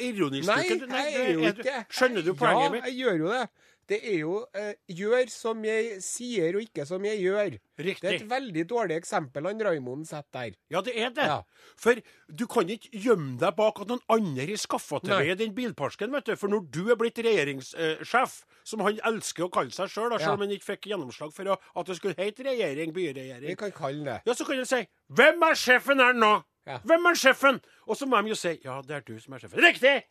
Nei, 0.89 1.05
jeg 1.13 1.27
er 1.27 1.35
jo 1.35 1.53
ikke. 1.53 1.85
Skjønner 1.93 2.25
du 2.25 2.33
poenget 2.33 2.65
ja, 2.65 2.71
mitt? 2.73 2.89
jeg 2.89 2.97
gjør 3.03 3.21
jo 3.21 3.35
det. 3.35 3.45
Det 3.93 3.99
er 4.09 4.19
jo 4.23 4.39
eh, 4.57 4.73
gjør 4.89 5.29
som 5.33 5.61
jeg 5.67 5.99
sier, 6.05 6.57
og 6.57 6.65
ikke 6.65 6.87
som 6.89 7.05
jeg 7.05 7.19
gjør. 7.21 7.59
Riktig. 7.83 8.03
Det 8.05 8.09
er 8.09 8.19
et 8.23 8.31
veldig 8.31 8.63
dårlig 8.71 8.97
eksempel 9.03 9.49
han 9.51 9.61
Raymond 9.67 10.07
setter 10.09 10.39
der. 10.39 10.55
Ja, 10.73 10.81
det 10.87 10.95
er 10.97 11.11
det. 11.13 11.27
Ja. 11.29 11.41
For 11.83 11.99
du 12.33 12.45
kan 12.49 12.71
ikke 12.73 12.89
gjemme 13.05 13.35
deg 13.43 13.57
bak 13.59 13.83
at 13.85 13.91
noen 13.93 14.01
andre 14.13 14.47
har 14.49 14.61
skaffa 14.63 15.03
til 15.05 15.13
deg 15.13 15.35
den 15.43 15.53
bilparsken, 15.57 16.13
vet 16.15 16.31
du. 16.31 16.35
For 16.41 16.53
når 16.53 16.65
du 16.73 16.81
er 16.95 16.97
blitt 17.01 17.21
regjeringssjef, 17.27 18.39
som 18.65 18.85
han 18.87 19.01
elsker 19.13 19.47
å 19.49 19.51
kalle 19.53 19.75
seg 19.75 19.91
sjøl, 19.93 20.15
selv 20.15 20.23
Ja. 20.23 20.33
om 20.37 20.45
han 20.47 20.55
ikke 20.55 20.71
fikk 20.73 20.89
gjennomslag 20.93 21.35
for 21.35 21.53
at 21.53 21.87
det 21.87 21.99
skulle 21.99 22.17
hete 22.17 22.47
regjering, 22.47 22.95
byregjering 22.95 23.49
Vi 23.49 23.59
kan 23.59 23.73
kalle 23.75 24.05
det 24.05 24.19
ja, 24.27 24.33
så 24.39 24.47
kan 24.47 24.57
du 24.57 24.65
si 24.65 24.87
'Hvem 25.11 25.43
er 25.43 25.55
sjefen 25.59 25.99
her 25.99 26.13
nå?' 26.15 26.45
Ja. 26.67 26.79
Hvem 26.79 27.07
er 27.11 27.15
sjefen? 27.19 27.61
Og 27.89 27.97
så 27.97 28.07
må 28.07 28.23
de 28.23 28.29
jo 28.29 28.35
si 28.39 28.61
'Ja, 28.65 28.81
det 28.83 28.97
er 28.97 29.01
du 29.01 29.19
som 29.19 29.35
er 29.35 29.39
sjefen'. 29.39 29.61
Riktig! 29.61 30.05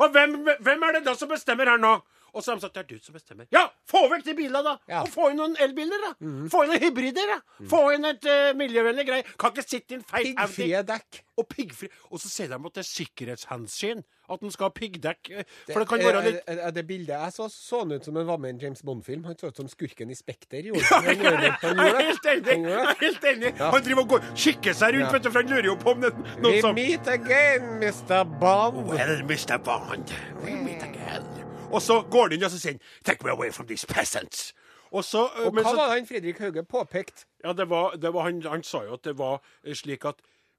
Og 0.00 0.10
hvem, 0.10 0.44
hvem 0.62 0.82
er 0.82 0.92
det 0.92 1.04
da 1.04 1.14
som 1.14 1.28
bestemmer 1.28 1.66
her 1.66 1.76
nå? 1.76 2.00
Og 2.34 2.42
så 2.44 2.50
har 2.52 2.56
de 2.56 2.60
sagt 2.60 2.74
'Det 2.74 2.84
er 2.84 2.88
du 2.96 2.98
som 3.02 3.14
bestemmer'. 3.14 3.46
Ja, 3.52 3.66
få 3.88 4.08
vekk 4.10 4.24
de 4.24 4.34
bilene, 4.34 4.62
da! 4.64 4.76
Ja. 4.88 5.00
Og 5.02 5.08
få 5.08 5.30
inn 5.30 5.36
noen 5.40 5.56
elbiler, 5.60 5.98
da! 6.04 6.12
Få 6.52 6.62
inn 6.64 6.70
noen 6.70 6.82
hybrider, 6.82 7.26
da! 7.34 7.40
Få 7.68 7.90
inn 7.94 8.04
et 8.04 8.24
uh, 8.24 8.52
miljøvennlig 8.58 9.06
greie. 9.06 9.22
Kan 9.38 9.50
ikke 9.52 9.64
sitte 9.68 9.92
i 9.92 9.94
en 9.94 10.04
feil 10.04 10.34
Audi 10.36 10.52
piggfrie 10.52 10.82
dekk. 10.82 11.22
og 11.38 11.48
piggfri. 11.48 11.88
Og 12.10 12.18
så 12.20 12.28
sier 12.28 12.48
de 12.48 12.54
at 12.54 12.74
det 12.74 12.82
er 12.82 12.88
sikkerhetshensyn 12.88 14.02
at 14.30 14.42
en 14.42 14.50
skal 14.50 14.64
ha 14.66 14.70
piggdekk. 14.70 15.30
eh, 15.30 15.44
For 15.72 15.78
det 15.80 15.88
kan 15.88 15.98
være 15.98 16.22
litt 16.24 16.40
Er, 16.48 16.58
er 16.66 16.70
det 16.70 16.86
bildet 16.86 17.08
jeg 17.14 17.32
så, 17.32 17.48
så 17.48 17.78
han 17.78 17.92
ut 17.92 18.04
som 18.04 18.16
han 18.16 18.26
var 18.26 18.36
med 18.36 18.48
i 18.50 18.52
en 18.54 18.60
James 18.60 18.82
Bond-film. 18.82 19.24
Han 19.24 19.38
så 19.38 19.46
ut 19.46 19.56
som 19.56 19.68
skurken 19.68 20.10
i 20.10 20.14
Spekter. 20.14 20.58
Jeg 20.62 20.74
er 20.74 20.80
helt 20.80 22.26
enig! 22.26 22.68
Jeg 22.68 22.74
er 22.74 22.94
helt 23.00 23.24
enig. 23.24 23.54
Han 23.58 23.82
driver 23.82 24.02
og 24.02 24.08
går, 24.08 24.20
kikker 24.34 24.72
seg 24.74 24.94
rundt, 24.94 25.06
Ja. 25.06 25.12
vet 25.12 25.22
du, 25.24 25.30
for 25.30 25.42
han 25.42 25.50
lurer 25.50 25.64
jo 25.64 25.76
på 25.76 25.90
om 25.90 26.00
det 26.00 26.12
noen 26.42 26.52
We 26.54 26.60
som 26.60 26.74
meet 26.74 27.06
again, 27.08 27.78
Mr. 27.80 28.24
Bond. 28.40 28.86
Well, 28.88 29.22
Mr. 29.24 29.56
Bond, 29.58 30.12
we 30.44 30.50
meet 30.50 30.82
again. 30.82 31.47
Og 31.72 31.82
så 31.82 32.02
går 32.10 32.22
han 32.22 32.32
inn 32.32 32.44
og 32.44 32.50
så 32.50 32.58
sier 32.58 32.72
han, 32.72 32.80
'Take 33.04 33.24
me 33.24 33.30
away 33.30 33.52
from 33.52 33.66
these 33.66 33.86
peasants'. 33.86 34.52
Og 34.90 35.04
så, 35.04 35.28
eh, 35.36 35.46
Og 35.46 35.54
men 35.54 35.64
hva 35.64 35.70
så 35.70 35.76
var 35.76 35.94
han 35.94 36.06
Fredrik 36.06 36.38
Hauge 36.38 36.64
påpekte? 36.64 37.24
Ja, 37.44 37.52
det 37.52 37.68
var, 37.68 37.96
det 37.96 38.14
var 38.14 38.22
han, 38.22 38.42
han 38.42 38.62
sa 38.62 38.84
jo 38.84 38.92
at 38.92 39.04
det 39.04 39.18
var 39.18 39.40
eh, 39.64 39.74
slik 39.74 40.04
at 40.04 40.14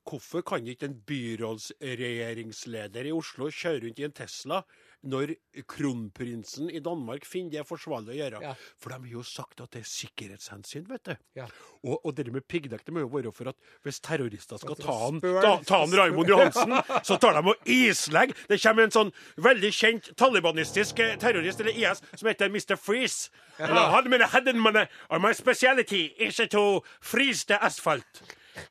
Hvorfor 0.10 0.42
kan 0.42 0.68
ikke 0.68 0.86
en 0.86 1.02
byrådsregjeringsleder 1.06 3.06
i 3.06 3.12
Oslo 3.12 3.50
kjøre 3.54 3.84
rundt 3.84 4.00
i 4.00 4.04
en 4.04 4.12
Tesla 4.12 4.62
når 5.08 5.34
kronprinsen 5.70 6.70
i 6.72 6.82
Danmark 6.84 7.26
finner 7.28 7.60
det 7.60 7.66
forsvarlig 7.68 8.16
å 8.16 8.18
gjøre? 8.18 8.42
Ja. 8.44 8.54
For 8.80 8.92
de 8.92 9.00
har 9.00 9.14
jo 9.14 9.24
sagt 9.26 9.62
at 9.64 9.72
det 9.76 9.84
er 9.84 9.90
sikkerhetshensyn, 9.90 10.88
vet 10.90 11.06
du. 11.08 11.14
Ja. 11.40 11.48
Og, 11.84 12.00
og 12.04 12.16
det 12.18 12.28
med 12.34 12.48
piggdekk 12.52 12.84
det 12.86 12.96
må 12.96 13.06
jo 13.06 13.12
være 13.14 13.34
for 13.36 13.52
at 13.52 13.60
hvis 13.88 14.02
terrorister 14.04 14.60
skal 14.60 14.80
ta 14.80 14.98
han, 15.06 15.22
ta, 15.24 15.54
ta 15.68 15.82
han 15.86 15.96
Raymond 15.96 16.32
Johansen, 16.32 16.76
så 17.08 17.20
tar 17.22 17.40
de 17.40 17.54
og 17.54 17.70
islegger. 17.70 18.36
Det 18.50 18.60
kommer 18.64 18.88
en 18.88 18.96
sånn 18.96 19.14
veldig 19.40 19.72
kjent 19.76 20.12
talibanistisk 20.20 21.00
eh, 21.04 21.16
terrorist, 21.22 21.64
eller 21.64 21.78
IS, 21.78 22.04
som 22.16 22.32
heter 22.32 22.52
Mr. 22.52 22.76
Freeze. 22.80 23.32
Eller, 23.60 23.90
«Had 23.94 24.08
mine 24.12 24.28
hadden 24.32 24.60
mine, 24.62 24.88
or 25.10 25.20
my 25.20 25.34
speciality 25.34 26.14
is 26.20 26.40
to 26.52 26.82
freeze 27.02 27.46
the 27.46 27.62
asphalt. 27.64 28.22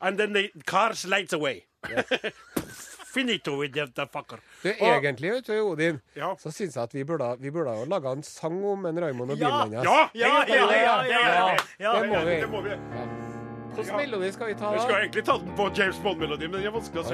And 0.00 0.18
then 0.18 0.32
the 0.32 0.50
car 0.66 0.94
slides 0.94 1.32
away. 1.32 1.64
Finito 3.18 3.56
with 3.58 3.74
the 3.94 4.06
fucker. 4.06 4.38
Du, 4.62 4.68
Og- 4.70 5.04
egentlig, 5.04 5.32
vet 5.32 5.46
du, 5.46 5.56
Odin, 5.72 6.00
Ja. 6.16 6.34
så 6.38 6.52
syns 6.54 6.74
jeg 6.76 6.82
at 6.82 6.94
vi 6.94 7.04
burde, 7.04 7.36
vi 7.40 7.50
burde 7.50 7.74
ha 7.74 7.84
laga 7.84 8.12
en 8.14 8.22
sang 8.22 8.64
om 8.64 8.86
en 8.86 9.00
Raymond 9.02 9.30
og 9.32 9.38
Ja. 9.38 9.48
bilen 9.64 9.74
hans. 9.74 9.84
Ja, 9.88 10.08
Ja, 10.14 10.44
ja, 10.46 10.54
ja, 10.54 10.66
Det 10.66 10.76
ja, 10.78 11.02
ja. 11.02 11.54
det. 11.54 11.64
Ja, 11.80 11.92
det 12.00 12.08
må 12.08 12.24
vi. 12.24 12.40
Det 12.40 12.50
må 12.50 12.60
vi. 12.62 12.70
Hvilken 13.78 13.96
melodi 13.96 14.32
skal 14.32 14.46
vi 14.48 14.54
ta 14.54 14.72
Vi 14.72 14.78
skal 14.80 14.94
egentlig 15.04 15.24
ta 15.24 15.36
den 15.38 15.52
på 15.56 15.68
James 15.78 15.98
Bond-melodien, 16.02 16.50
men 16.50 16.60
det 16.62 16.66
er 16.66 16.72
vanskelig 16.72 17.04
å. 17.04 17.10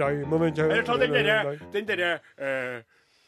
Raymond 0.00 0.58
Eller, 0.58 0.82
ta 0.82 0.96
den 0.96 1.12
derre 1.12 1.58
den 1.72 1.86
derre 1.86 2.20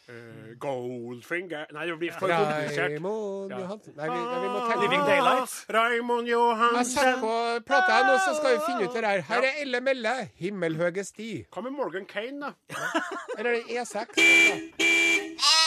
eh, 0.08 0.54
Goldfinger 0.60 1.66
Nei, 1.72 1.86
det 1.86 1.98
blir 1.98 2.12
for 2.12 2.28
komplisert. 2.32 2.92
Raymond 2.94 3.50
Ja. 3.52 3.58
Johansen 3.58 3.92
Nei, 3.96 4.08
vi, 4.08 4.18
nei, 4.18 4.40
vi 4.44 4.48
må 4.54 4.62
tenke 4.66 4.80
Living 4.84 5.04
Daylights. 5.06 5.56
Raymond 5.78 6.28
Jeg 6.28 6.86
setter 6.86 7.20
på 7.20 7.34
plata 7.66 8.00
nå, 8.08 8.16
så 8.26 8.36
skal 8.40 8.56
vi 8.56 8.60
finne 8.66 8.88
ut 8.88 8.94
det 8.94 9.02
der. 9.02 9.20
Her 9.28 9.48
er 9.50 9.62
Elle 9.62 9.80
Melle, 9.80 10.16
'Himmelhøge 10.38 11.04
sti'. 11.04 11.46
Hva 11.52 11.60
med 11.62 11.70
Morgan 11.76 12.06
Kane, 12.06 12.40
da? 12.40 12.52
Eller 13.38 13.50
er 13.50 13.54
det 13.54 13.62
E6? 13.76 14.06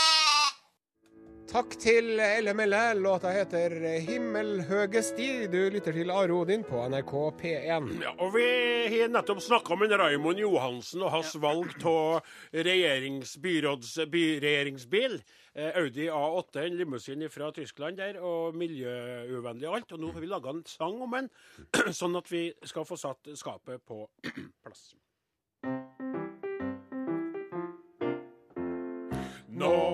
Takk 1.52 1.74
til 1.84 2.14
LMLL. 2.16 3.02
Låta 3.04 3.28
heter 3.28 3.74
'Himmelhøge 4.00 5.02
sti'. 5.04 5.52
Du 5.52 5.58
lytter 5.70 5.92
til 5.92 6.10
Are 6.10 6.32
Odin 6.32 6.64
på 6.64 6.80
NRK 6.88 7.12
P1. 7.42 7.90
Ja, 8.02 8.14
og 8.20 8.34
Vi 8.36 8.46
har 8.88 9.10
nettopp 9.12 9.42
snakka 9.44 9.74
om 9.74 9.84
en 9.84 9.98
Raymond 10.00 10.40
Johansen 10.40 11.04
og 11.04 11.12
hans 11.12 11.36
valg 11.36 11.76
av 11.84 12.24
regjerings, 12.54 13.36
byråds, 13.38 14.00
byregjeringsbil. 14.12 15.22
Eh, 15.56 15.72
Audi 15.76 16.08
A8, 16.08 16.64
en 16.64 16.78
limousin 16.78 17.30
fra 17.30 17.52
Tyskland 17.52 17.98
der, 17.98 18.22
og 18.22 18.56
miljøuvennlig 18.56 19.68
og 19.68 19.76
alt. 19.76 19.92
Og 19.92 20.00
nå 20.00 20.14
har 20.14 20.22
vi 20.22 20.28
laga 20.28 20.50
en 20.50 20.66
sang 20.66 21.02
om 21.02 21.12
den, 21.12 21.30
sånn 22.00 22.16
at 22.16 22.32
vi 22.32 22.54
skal 22.64 22.86
få 22.86 22.96
satt 22.96 23.28
skapet 23.36 23.84
på 23.84 24.08
plass. 24.64 24.94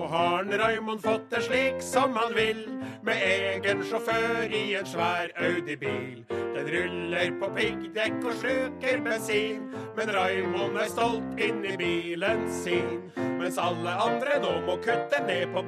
Har 0.08 0.40
en 0.40 0.58
Raymond 0.58 1.02
fått 1.02 1.30
det 1.30 1.42
slik 1.42 1.82
som 1.84 2.16
han 2.16 2.34
vil, 2.34 2.64
med 3.04 3.22
egen 3.22 3.82
sjåfør 3.84 4.54
i 4.54 4.62
en 4.78 4.88
svær 4.88 5.32
Audi-bil. 5.36 6.24
Den 6.30 6.70
ruller 6.72 7.34
på 7.40 7.50
piggdekk 7.56 8.16
og 8.24 8.40
sluker 8.40 9.04
bensin, 9.04 9.68
men 9.96 10.12
Raymond 10.16 10.80
er 10.80 10.90
stolt 10.92 11.44
inni 11.44 11.76
bilen 11.80 12.48
sin. 12.62 13.10
Mens 13.38 13.60
alle 13.62 13.94
andre 14.08 14.40
nå 14.42 14.58
må 14.66 14.80
kutte 14.82 15.22
ned 15.28 15.52
på 15.54 15.64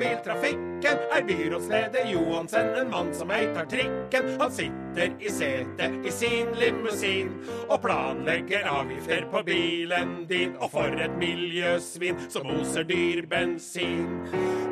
biltrafikken, 0.81 0.99
er 1.13 1.23
byrådsleder 1.23 2.13
Johansen 2.13 2.75
en 2.77 2.91
mann 2.91 3.15
som 3.15 3.31
ei 3.31 3.47
tar 3.55 3.67
trikken. 3.67 4.41
Han 4.41 4.51
sitter 4.51 5.13
i 5.21 5.31
setet 5.31 6.07
i 6.07 6.11
sin 6.11 6.47
limousin 6.55 7.31
og 7.69 7.83
planlegger 7.83 8.67
avgifter 8.69 9.27
på 9.31 9.43
bilen 9.47 10.27
din. 10.29 10.57
Og 10.61 10.71
for 10.71 10.89
et 10.89 11.17
miljøsvin 11.19 12.17
som 12.29 12.47
oser 12.47 12.85
dyr 12.85 13.27
bensin. 13.27 14.27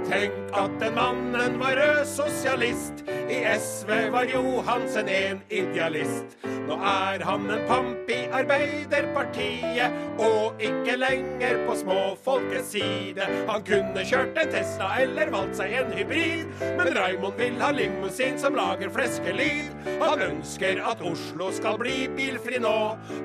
Tenk 0.08 0.32
at 0.56 0.78
den 0.80 0.94
mannen 0.94 1.58
var 1.60 1.76
rød 1.76 2.04
sosialist. 2.06 3.04
I 3.28 3.44
SV 3.58 4.10
var 4.12 4.24
Johansen 4.24 5.08
en 5.08 5.42
idealist. 5.50 6.38
Nå 6.68 6.76
er 6.84 7.22
han 7.24 7.46
en 7.50 7.62
pamp 7.68 8.10
i 8.12 8.18
Arbeiderpartiet, 8.32 9.94
og 10.20 10.60
ikke 10.60 10.98
lenger 11.00 11.62
på 11.64 11.76
småfolkets 11.80 12.74
side. 12.74 13.24
Han 13.48 13.64
kunne 13.64 14.04
kjørt 14.04 14.36
en 14.36 14.52
Tesla 14.52 14.90
eller 15.00 15.32
valgt 15.32 15.56
seg 15.60 15.72
en 15.80 15.94
hybrid. 15.98 16.46
Men 16.78 16.92
Raymond 16.94 17.38
vil 17.40 17.60
ha 17.62 17.70
limousin 17.74 18.38
som 18.38 18.56
lager 18.56 18.90
fleskelyd. 18.94 19.74
Han 20.00 20.22
ønsker 20.22 20.82
at 20.90 21.02
Oslo 21.02 21.50
skal 21.54 21.78
bli 21.80 22.08
bilfri 22.16 22.60
nå. 22.62 22.76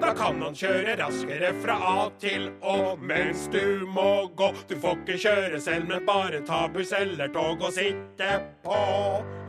Da 0.01 0.13
kan 0.17 0.41
han 0.43 0.57
kjøre 0.57 0.97
raskere 1.01 1.53
fra 1.63 1.77
A 1.93 1.97
til 2.21 2.49
Å 2.61 2.95
mens 2.99 3.47
du 3.53 3.85
må 3.89 4.27
gå. 4.37 4.51
Du 4.69 4.75
får 4.79 5.01
ikke 5.03 5.19
kjøre 5.27 5.61
selv, 5.63 5.89
men 5.91 6.05
bare 6.07 6.43
ta 6.47 6.65
buss 6.73 6.93
eller 6.97 7.31
tog 7.33 7.61
og 7.63 7.73
sitte 7.75 8.37
på. 8.65 8.79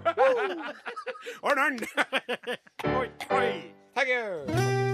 Ordn'n! 1.49 1.81
Oi, 2.95 3.09
oi. 3.31 3.49
Thank 3.95 4.09
you. 4.09 4.94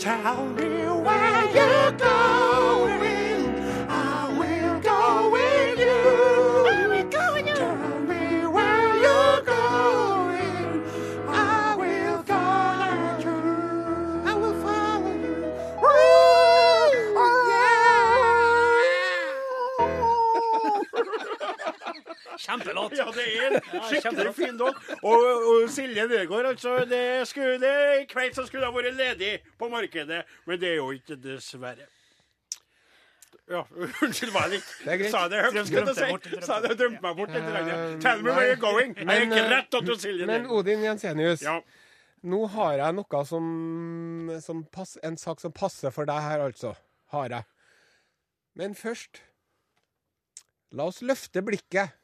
Tell 0.00 0.46
me 0.46 0.88
where 1.02 1.44
you're 1.54 1.92
going. 1.92 2.49
Kjempelåt. 22.50 22.96
Ja, 22.98 23.06
det 23.14 23.26
er 23.30 23.56
en 23.56 23.86
skikkelig 23.86 24.34
fin 24.34 24.58
låt. 24.58 24.76
Og, 25.02 25.22
og 25.52 25.70
Silje 25.70 26.06
Nergård, 26.10 26.50
altså. 26.50 26.80
Det 26.90 27.28
skulle 27.30 27.60
det 27.62 27.74
i 28.02 28.04
kveld 28.10 28.34
så 28.34 28.46
skulle 28.48 28.66
ha 28.66 28.74
vært 28.74 28.96
ledig 28.98 29.36
på 29.58 29.70
markedet, 29.70 30.24
men 30.46 30.60
det 30.60 30.74
er 30.74 30.78
jo 30.80 30.90
ikke, 30.96 31.18
dessverre. 31.22 31.86
Ja, 33.50 33.64
unnskyld 34.04 34.34
meg 34.34 34.52
litt. 34.54 34.66
Det 34.84 34.92
er 34.94 34.98
greit. 35.00 35.12
Sa 35.12 35.22
jeg 35.26 35.32
det 35.32 35.44
høyt? 35.44 35.56
Jeg 35.58 35.84
bort, 35.84 36.26
si? 36.26 36.30
drømte 36.30 36.46
Sa 36.46 36.58
det, 36.62 36.74
drømte 36.78 37.04
meg 37.06 37.16
bort 37.18 37.32
litt. 37.34 37.46
Uh. 37.50 37.94
Tell 38.02 38.22
me 38.22 38.34
where 38.34 38.50
you're 38.52 38.60
going. 38.62 38.94
Jeg 38.94 39.06
er 39.06 39.10
Men, 39.10 39.24
ikke 39.26 39.40
eh, 39.42 39.54
rett 39.54 39.78
du 39.86 39.94
Silje 39.98 40.28
Men 40.30 40.46
Odin 40.54 40.84
Jensenius, 40.86 41.42
Ja. 41.46 41.56
nå 42.22 42.44
har 42.54 42.76
jeg 42.78 42.98
noe 42.98 43.24
som, 43.26 43.48
som 44.44 44.62
pass, 44.70 44.98
En 45.02 45.18
sak 45.18 45.42
som 45.42 45.54
passer 45.54 45.94
for 45.94 46.06
deg 46.06 46.22
her, 46.22 46.46
altså. 46.46 46.76
Har 47.10 47.34
jeg. 47.34 47.48
Men 48.54 48.78
først 48.78 49.22
La 50.70 50.86
oss 50.86 51.00
løfte 51.02 51.42
blikket 51.42 51.96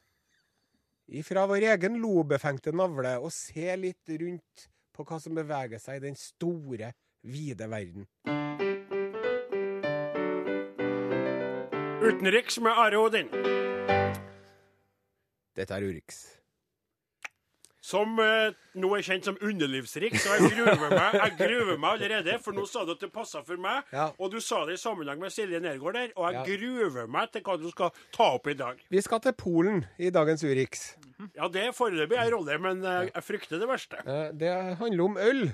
ifra 1.07 1.45
vår 1.47 1.65
egen 1.73 1.99
lobefengte 2.01 2.73
navle 2.75 3.17
og 3.21 3.31
se 3.33 3.75
litt 3.79 4.15
rundt 4.19 4.67
på 4.95 5.05
hva 5.07 5.19
som 5.21 5.37
beveger 5.37 5.81
seg 5.81 5.99
i 5.99 6.05
den 6.07 6.17
store, 6.17 6.91
vide 7.27 7.67
verden. 7.69 8.07
Utenriks 12.07 12.59
med 12.63 12.71
Are 12.71 12.97
Odin. 13.01 13.29
Dette 15.57 15.73
er 15.73 15.85
Urix. 15.85 16.36
Som 17.87 18.17
eh, 18.19 18.49
nå 18.75 18.89
er 18.97 19.03
kjent 19.05 19.23
som 19.29 19.37
underlivsrik, 19.39 20.17
så 20.19 20.33
jeg 20.35 20.49
gruer 20.57 20.81
meg 20.91 21.13
Jeg 21.21 21.35
gruer 21.39 21.77
meg 21.79 21.93
allerede, 21.93 22.33
for 22.43 22.57
nå 22.57 22.65
sa 22.67 22.81
du 22.83 22.91
at 22.97 23.03
det 23.05 23.11
passa 23.15 23.39
for 23.47 23.59
meg. 23.63 23.85
Ja. 23.95 24.09
Og 24.19 24.33
du 24.33 24.41
sa 24.43 24.63
det 24.67 24.75
i 24.75 24.81
sammenheng 24.81 25.21
med 25.23 25.31
Silje 25.31 25.61
Nergård 25.63 25.95
der, 25.95 26.09
og 26.17 26.27
jeg 26.33 26.41
Ja. 26.41 26.43
gruer 26.49 27.07
meg 27.07 27.31
til 27.31 27.45
hva 27.47 27.55
du 27.61 27.69
skal 27.71 27.93
ta 28.11 28.27
opp 28.35 28.49
i 28.51 28.57
dag. 28.59 28.81
Vi 28.91 29.01
skal 29.05 29.21
til 29.23 29.33
Polen 29.39 29.85
i 29.97 30.09
dagens 30.11 30.43
Urix. 30.43 30.83
Ja, 31.37 31.47
det 31.47 31.63
er 31.69 31.71
foreløpig 31.77 32.19
en 32.19 32.33
rolle, 32.35 32.59
men 32.59 32.83
eh, 32.83 33.07
jeg 33.13 33.23
frykter 33.23 33.59
det 33.63 33.69
verste. 33.71 34.03
Eh, 34.03 34.31
Det 34.35 34.51
handler 34.83 35.03
om 35.07 35.17
øl. 35.17 35.45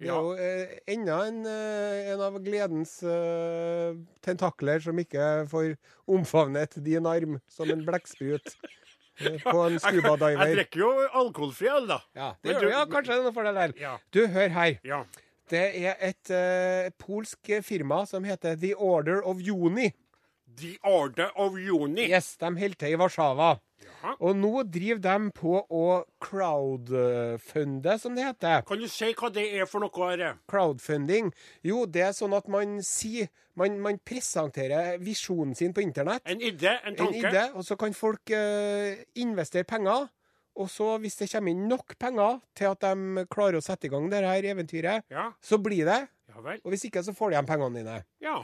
Det 0.00 0.08
er 0.08 0.14
Ja. 0.14 0.16
jo 0.16 0.32
eh, 0.32 0.78
enda 0.88 1.18
en, 1.28 1.42
eh, 1.44 2.12
en 2.14 2.20
av 2.24 2.38
gledens 2.40 3.02
eh, 3.04 3.92
tentakler 4.24 4.80
som 4.80 4.96
ikke 4.96 5.44
får 5.50 5.74
omfavnet 6.08 6.78
din 6.82 7.04
arm 7.04 7.36
som 7.52 7.68
en 7.70 7.84
blekksprut 7.84 8.48
på 9.44 9.64
en 9.66 9.78
scubadiver. 9.78 10.44
jeg 10.46 10.56
drikker 10.56 10.80
jo 10.84 10.90
alkoholfri 11.22 11.68
øl, 11.72 11.86
da. 11.90 11.98
Ja, 12.16 12.30
det 12.42 12.54
gjør 12.54 12.60
du- 12.60 12.66
du, 12.66 12.72
ja, 12.72 12.84
kanskje 12.86 13.12
det 13.12 13.18
er 13.18 13.26
noe 13.28 13.32
for 13.36 13.48
deg 13.50 13.54
der. 13.60 13.74
Ja. 13.80 13.96
Du, 14.12 14.20
hør 14.26 14.48
her. 14.58 14.78
ja. 14.84 15.02
Det 15.50 15.64
er 15.82 15.96
et 16.06 16.30
uh, 16.30 16.90
polsk 17.02 17.48
firma 17.66 18.04
som 18.06 18.22
heter 18.24 18.54
The 18.56 18.74
Order 18.76 19.20
of 19.26 19.40
Juni. 19.42 19.88
The 20.60 20.76
Order 20.86 21.32
of 21.34 21.56
Juni. 21.58 22.04
Yes, 22.10 22.36
de 22.38 22.46
holder 22.46 22.76
til 22.78 22.92
i 22.94 22.98
Warszawa. 23.00 23.56
Og 24.20 24.36
nå 24.36 24.62
driver 24.68 25.00
de 25.04 25.30
på 25.36 25.58
å 25.68 25.84
crowdfunde, 26.80 27.98
som 28.00 28.14
det 28.16 28.24
heter. 28.24 28.62
Kan 28.68 28.80
du 28.80 28.88
si 28.90 29.10
hva 29.16 29.30
det 29.32 29.44
er 29.60 29.66
for 29.68 29.82
noe? 29.84 30.08
Her? 30.10 30.38
Crowdfunding. 30.50 31.30
Jo, 31.66 31.84
det 31.86 32.02
er 32.08 32.14
sånn 32.16 32.34
at 32.36 32.48
man 32.50 32.78
sier 32.86 33.28
Man, 33.60 33.74
man 33.82 33.98
presenterer 34.06 34.94
visjonen 35.02 35.56
sin 35.58 35.74
på 35.76 35.82
internett. 35.82 36.22
En 36.24 36.40
idé? 36.40 36.70
En 36.86 36.94
En 36.94 36.96
tanke? 36.96 37.18
idé, 37.18 37.42
og 37.52 37.64
så 37.66 37.76
kan 37.76 37.92
folk 37.92 38.30
uh, 38.32 38.94
investere 39.20 39.66
penger. 39.68 40.06
Og 40.56 40.70
så, 40.70 40.94
hvis 41.02 41.18
det 41.18 41.28
kommer 41.32 41.52
inn 41.52 41.66
nok 41.68 41.92
penger 42.00 42.38
til 42.56 42.70
at 42.70 42.80
de 42.86 43.24
klarer 43.28 43.58
å 43.58 43.64
sette 43.64 43.90
i 43.90 43.92
gang 43.92 44.08
det 44.08 44.22
her 44.24 44.48
eventyret, 44.54 45.04
Ja. 45.12 45.32
så 45.42 45.58
blir 45.60 45.84
det. 45.84 45.98
Ja 46.30 46.40
vel. 46.40 46.62
Og 46.64 46.72
hvis 46.72 46.86
ikke, 46.88 47.02
så 47.04 47.12
får 47.12 47.30
de 47.30 47.36
igjen 47.36 47.50
pengene 47.50 47.82
dine. 47.82 47.98
Ja. 48.22 48.38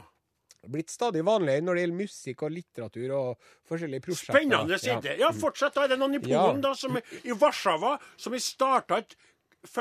Blitt 0.67 0.89
stadig 0.89 1.21
vanligere 1.23 1.61
når 1.63 1.75
det 1.77 1.81
gjelder 1.85 1.99
musikk 2.01 2.41
og 2.43 2.51
litteratur 2.51 3.11
og 3.15 3.49
forskjellige 3.69 4.03
prosjekter. 4.03 4.33
Spennende 4.33 4.79
Ja. 4.83 4.99
idé. 4.99 5.17
Ja, 5.19 5.31
fortsett. 5.31 5.73
da. 5.73 5.83
Er 5.83 5.87
det 5.87 5.99
noen 5.99 6.15
i 6.15 6.29
Ja. 6.29 6.51
Da, 6.53 6.73
som 6.73 6.97
i 6.97 7.31
Warszawa 7.31 7.99
som 8.17 8.33
har 8.33 8.39
starta 8.39 8.97
et 8.97 9.15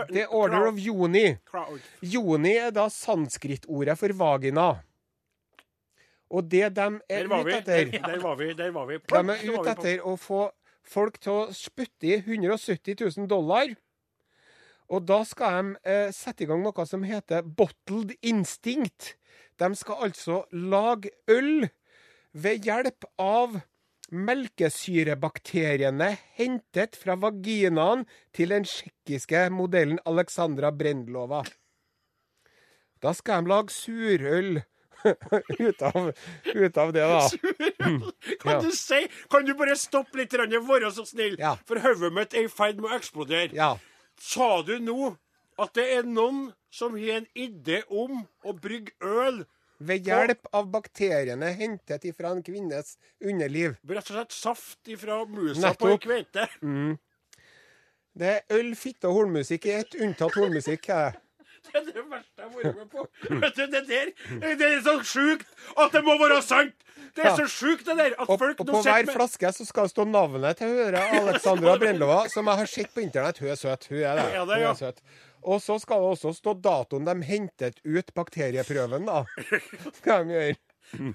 The 0.09 0.27
Order 0.27 0.67
of 0.69 0.79
Joni. 0.79 1.39
Joni 2.03 2.57
er 2.57 2.71
da 2.71 2.89
sanskritordet 2.89 3.97
for 3.99 4.09
vagina. 4.09 4.83
Og 6.31 6.49
det 6.49 6.75
de 6.75 6.87
er 7.09 7.27
ute 7.27 7.53
etter 7.61 7.91
Der, 7.93 8.19
var 8.19 8.37
vi. 8.37 8.53
Der 8.55 8.71
var 8.71 8.87
vi. 8.87 8.99
De 8.99 9.15
er 9.15 9.59
ute 9.61 9.71
etter 9.71 9.99
å 10.07 10.17
få 10.19 10.51
folk 10.87 11.19
til 11.23 11.33
å 11.33 11.55
spytte 11.55 12.03
i 12.03 12.17
170 12.19 12.97
000 13.19 13.29
dollar. 13.31 13.77
Og 14.89 15.07
da 15.07 15.23
skal 15.27 15.63
de 15.75 15.77
eh, 15.85 16.11
sette 16.15 16.45
i 16.45 16.47
gang 16.47 16.63
noe 16.63 16.87
som 16.87 17.03
heter 17.07 17.43
Bottled 17.43 18.15
Instinct. 18.23 19.15
De 19.59 19.71
skal 19.79 20.03
altså 20.09 20.43
lage 20.53 21.11
øl 21.33 21.69
ved 22.37 22.65
hjelp 22.69 23.05
av 23.23 23.61
melkesyrebakteriene 24.13 26.11
hentet 26.39 26.97
fra 27.01 27.17
vaginaen 27.19 28.05
til 28.37 28.53
den 28.55 28.65
tsjekkiske 28.69 29.47
modellen 29.51 29.99
Alexandra 30.07 30.71
Brendlova. 30.71 31.43
Da 33.03 33.13
skal 33.17 33.43
de 33.45 33.51
lage 33.51 33.75
surøl 33.75 34.61
ut, 35.07 35.83
av, 35.85 36.07
ut 36.57 36.79
av 36.81 36.93
det, 36.97 37.03
da. 37.07 37.29
Kan 38.41 38.53
Ja. 38.53 38.61
du 38.65 38.71
si 38.75 39.03
Kan 39.31 39.45
du 39.47 39.53
bare 39.55 39.77
stoppe 39.79 40.19
litt, 40.19 40.33
være 40.33 40.91
så 40.93 41.05
snill? 41.07 41.37
Ja. 41.39 41.57
For 41.67 41.79
hodet 41.79 42.13
mitt 42.17 42.35
er 42.35 42.45
i 42.47 42.49
ferd 42.51 42.81
med 42.81 42.91
å 42.91 42.97
eksplodere. 42.97 43.53
Ja. 43.55 43.77
Sa 44.19 44.63
du 44.63 44.79
nå 44.81 45.17
at 45.59 45.73
det 45.79 45.87
er 45.99 46.03
noen 46.09 46.51
som 46.71 46.97
har 46.99 47.21
en 47.23 47.29
idé 47.35 47.83
om 47.89 48.25
å 48.45 48.53
brygge 48.53 48.93
øl? 49.01 49.45
Ved 49.79 50.07
hjelp 50.09 50.47
av 50.57 50.71
bakteriene 50.73 51.51
hentet 51.59 52.05
ifra 52.09 52.31
en 52.33 52.43
kvinnes 52.45 52.95
underliv. 53.21 53.75
Rett 53.85 54.09
og 54.09 54.15
slett 54.17 54.33
saft 54.33 54.89
ifra 54.89 55.19
musa 55.29 55.61
Nettopp. 55.67 55.83
på 55.83 55.91
ei 55.93 55.99
kveite? 56.01 56.47
Det 58.17 58.31
er 58.39 58.57
øl, 58.57 58.73
fitte 58.81 59.11
og 59.11 59.19
hornmusikk 59.19 59.67
i 59.69 59.75
ett, 59.83 59.97
unntatt 60.01 60.33
hornmusikk. 60.39 60.89
Her. 60.89 61.19
det. 61.67 61.75
Er 61.77 61.85
det 61.91 62.05
verste 62.09 62.41
jeg 62.41 62.49
har 62.49 62.57
vært 62.57 62.79
med 62.81 62.89
på. 62.95 63.05
Vet 63.43 63.59
du, 63.59 63.63
det 63.75 63.83
der 63.91 64.13
det 64.57 64.69
er 64.71 64.81
så 64.87 64.95
sjukt 65.05 65.47
at 65.77 65.93
det 65.93 66.03
må 66.07 66.17
være 66.23 66.41
sant! 66.47 66.73
Det 67.17 67.25
er 67.25 67.37
så 67.37 67.45
sjukt, 67.49 67.85
det 67.89 67.97
der. 67.97 68.15
At 68.21 68.29
Og, 68.33 68.39
folk 68.41 68.59
og 68.61 68.67
på 68.71 68.81
hver 68.85 69.05
med- 69.05 69.13
flaske 69.17 69.51
så 69.57 69.65
skal 69.69 69.87
det 69.87 69.93
stå 69.93 70.05
navnet 70.09 70.57
til 70.59 70.73
Høre 70.73 71.01
Alexandra 71.21 71.77
Brendlova, 71.81 72.23
som 72.33 72.49
jeg 72.49 72.61
har 72.63 72.69
sett 72.73 72.93
på 72.97 73.01
internett. 73.05 73.39
Hun 73.41 73.53
er 73.53 73.61
søt. 73.61 73.87
Hun 73.93 74.01
er 74.01 74.21
det. 74.21 74.27
Ja, 74.35 74.45
det 74.49 74.57
er 74.57 74.61
Hun 74.61 74.65
ja. 74.65 74.73
er 74.73 74.81
søt. 74.81 75.01
Og 75.47 75.61
så 75.63 75.77
skal 75.79 76.03
det 76.03 76.13
også 76.17 76.33
stå 76.35 76.57
datoen 76.59 77.07
de 77.07 77.15
hentet 77.29 77.79
ut 77.87 78.09
bakterieprøven, 78.17 79.07
da. 79.07 79.21
Skal 80.01 80.27
de 80.27 80.35
gjøre. 80.35 80.57
Mm. 80.99 81.13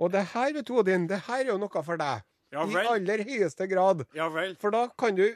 Og 0.00 0.12
det 0.14 0.22
her, 0.32 0.54
vet 0.56 0.68
du, 0.68 0.78
Odin, 0.80 1.04
det 1.10 1.18
her 1.26 1.42
er 1.44 1.52
jo 1.52 1.58
noe 1.60 1.82
for 1.84 2.00
deg. 2.00 2.24
Ja 2.50 2.64
I 2.66 2.86
aller 2.94 3.22
høyeste 3.26 3.68
grad. 3.70 4.06
Ja. 4.16 4.30
For 4.58 4.74
da 4.74 4.86
kan 4.98 5.14
du 5.18 5.26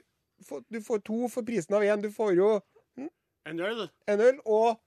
få, 0.43 0.63
Du 0.73 0.81
får 0.83 1.05
to 1.07 1.29
for 1.31 1.47
prisen 1.47 1.77
av 1.77 1.85
én. 1.87 2.03
Du 2.03 2.11
får 2.11 2.33
jo 2.39 2.49
En 3.47 3.61
øl. 3.61 3.89
en 4.09 4.21
øl 4.21 4.41
og 4.45 4.81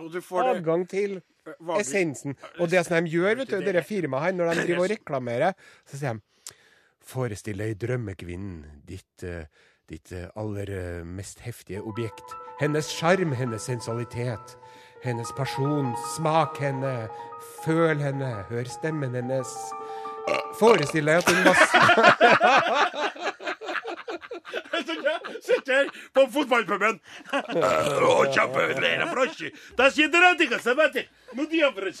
Og 0.00 0.12
du 0.12 0.20
får 0.24 0.54
det 0.64 0.88
til 0.90 1.20
Hva 1.60 1.78
essensen. 1.80 2.34
Og 2.58 2.70
det 2.70 2.84
som 2.86 3.04
de 3.04 3.12
gjør, 3.12 3.36
vet 3.36 3.52
du, 3.52 3.60
dere 3.60 3.84
firmaet 3.84 4.24
her, 4.24 4.32
når 4.32 4.54
de 4.54 4.64
driver 4.66 4.82
og 4.86 4.90
reklamerer, 4.96 5.54
så 5.86 6.00
sier 6.00 6.16
de 6.18 6.24
Forestill 7.08 7.56
deg 7.56 7.78
drømmekvinnen, 7.80 8.82
ditt, 8.84 9.22
eh, 9.24 9.46
ditt 9.88 10.12
eh, 10.12 10.26
aller 10.36 10.68
eh, 10.70 11.04
mest 11.04 11.40
heftige 11.40 11.80
objekt. 11.82 12.34
Hennes 12.60 12.88
sjarm, 12.92 13.32
hennes 13.32 13.62
sensualitet. 13.64 14.56
Hennes 15.04 15.30
person. 15.36 15.94
Smak 16.16 16.58
henne. 16.60 17.08
Føl 17.64 17.98
henne. 18.02 18.32
Hør 18.50 18.64
stemmen 18.68 19.14
hennes. 19.14 19.54
Forestill 20.58 21.06
deg 21.08 21.16
at 21.22 21.28
hun 21.30 21.44
var 21.44 21.56
Sitter 25.48 25.88
på 26.14 26.24
fotballpuben. 26.32 26.98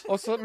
Og 0.08 0.20
så- 0.20 0.36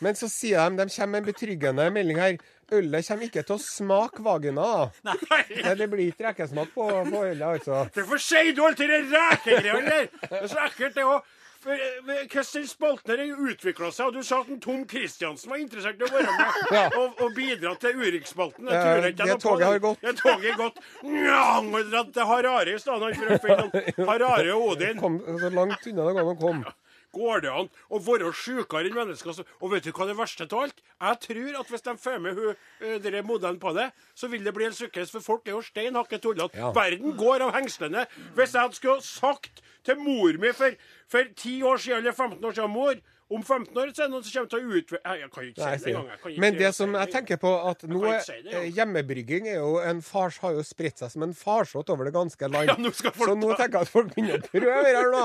men 0.00 0.14
så 0.14 0.28
sier 0.28 0.70
de 0.70 0.76
de 0.76 0.90
kommer 0.96 1.06
med 1.06 1.18
en 1.20 1.24
betryggende 1.32 1.90
melding 1.90 2.18
her. 2.20 2.36
Ølet 2.72 3.06
kommer 3.06 3.28
ikke 3.28 3.42
til 3.46 3.54
å 3.54 3.62
smake 3.62 4.22
vagina. 4.26 4.66
da. 5.04 5.14
Nei, 5.30 5.74
det 5.78 5.86
blir 5.92 6.08
ikke 6.10 6.26
rekesmak 6.32 6.72
på, 6.74 6.86
på 7.12 7.24
ølet, 7.28 7.46
altså. 7.46 7.84
Hvorfor 7.94 8.18
sier 8.18 8.50
du 8.56 8.64
alltid 8.66 8.90
det 8.90 9.02
rekegreiene 9.12 9.86
der? 9.86 10.08
Det 10.26 10.40
er 10.42 10.48
så 10.50 10.64
ekkelt, 10.66 10.96
det 10.98 11.04
òg. 11.06 11.34
Hvordan 11.66 12.66
spalten 12.68 13.10
har 13.18 13.48
utvikla 13.50 13.88
seg, 13.90 14.06
og 14.06 14.14
du 14.14 14.22
sa 14.26 14.40
at 14.44 14.50
en 14.52 14.60
Tom 14.62 14.84
Kristiansen 14.86 15.50
var 15.50 15.58
interessert 15.58 15.98
i 15.98 16.06
å 16.06 16.10
være 16.12 16.34
med 16.38 16.74
Ja. 16.76 16.84
og, 17.00 17.22
og 17.24 17.34
bidra 17.34 17.72
til 17.82 17.98
Urix-spalten. 18.02 18.68
Det, 18.70 18.76
Eh, 18.76 19.08
det 19.18 19.38
toget 19.42 19.66
har 19.66 19.78
gått. 19.82 20.00
Det 20.02 20.14
toget 20.20 20.52
har 20.52 20.58
gått. 20.60 20.78
Nja, 21.02 22.04
til 22.14 22.28
Harare 22.30 22.74
i 22.74 22.78
stedet 22.78 23.16
for 23.18 23.34
å 23.34 23.40
finne 23.46 24.06
Harare 24.10 24.54
og 24.54 24.74
Odin. 24.76 25.00
Kom 25.02 25.18
så 25.26 25.50
langt 25.54 25.86
unna 25.90 26.06
det 26.06 26.14
går 26.18 26.22
an 26.22 26.34
å 26.34 26.38
komme. 26.40 26.74
Går 27.16 27.44
det 27.44 27.52
an 27.52 27.70
å 27.88 28.00
være 28.02 28.32
sjukere 28.36 28.90
enn 28.90 28.96
mennesker? 28.96 29.42
Og 29.60 29.72
vet 29.72 29.86
du 29.86 29.92
hva 29.96 30.08
det 30.10 30.16
verste 30.18 30.46
av 30.46 30.66
alt? 30.66 30.82
Jeg 31.00 31.20
tror 31.26 31.60
at 31.62 31.72
hvis 31.72 31.86
de 31.86 31.96
får 32.02 32.20
med 32.22 32.36
hun, 32.36 32.56
eh, 32.80 33.22
modellen 33.24 33.60
på 33.60 33.72
det, 33.76 33.90
så 34.14 34.28
vil 34.32 34.44
det 34.44 34.54
bli 34.54 34.68
en 34.68 34.76
sukkes, 34.76 35.10
for 35.14 35.24
folk 35.24 35.48
er 35.48 35.56
jo 35.56 35.64
stein 35.64 35.96
hakke 35.96 36.20
tullete. 36.20 36.56
Ja. 36.56 36.72
Verden 36.76 37.16
går 37.16 37.46
av 37.48 37.54
hengslene. 37.56 38.06
Hvis 38.36 38.54
jeg 38.54 38.78
skulle 38.78 39.02
sagt 39.02 39.62
til 39.86 40.00
mor 40.02 40.36
mi 40.42 40.52
for, 40.52 40.74
for 41.08 41.24
10 41.24 41.62
år 41.62 41.80
siden, 41.82 42.02
eller 42.04 42.12
15 42.12 42.44
år 42.44 42.56
siden, 42.58 42.70
mor 42.70 42.94
om 43.28 43.42
15 43.42 43.74
år 43.74 43.88
så 43.90 44.04
er 44.04 44.06
det 44.06 44.12
noen 44.12 44.22
som 44.22 44.32
kommer 44.36 44.50
til 44.52 44.58
å 44.58 44.76
utvikle 44.78 44.98
Jeg 45.18 45.30
kan 45.34 45.46
ikke 45.48 45.70
si 45.80 45.90
det 45.90 45.94
engang. 45.98 46.36
Men 46.44 46.58
det 46.60 46.68
som 46.76 46.92
jeg 46.94 47.10
tenker 47.10 47.40
på, 47.42 47.50
at 47.70 47.82
nå 47.90 48.02
er 48.12 48.68
hjemmebrygging 48.76 49.48
er 49.50 49.56
jo 49.58 49.80
en 49.82 50.02
fars, 50.06 50.38
har 50.44 50.54
jo 50.54 50.62
spredt 50.66 51.02
seg 51.02 51.10
som 51.10 51.24
en 51.26 51.34
farsott 51.34 51.90
over 51.90 52.06
det 52.06 52.14
ganske 52.14 52.50
land. 52.52 52.70
Ja, 52.70 52.76
nå 52.78 52.92
så 52.94 53.34
nå 53.34 53.50
tenker 53.58 53.80
jeg 53.80 53.88
at 53.88 53.90
folk 53.90 54.12
begynner 54.14 54.38
å 54.38 54.50
prøve 54.52 54.84
her 54.92 55.10
nå. 55.14 55.24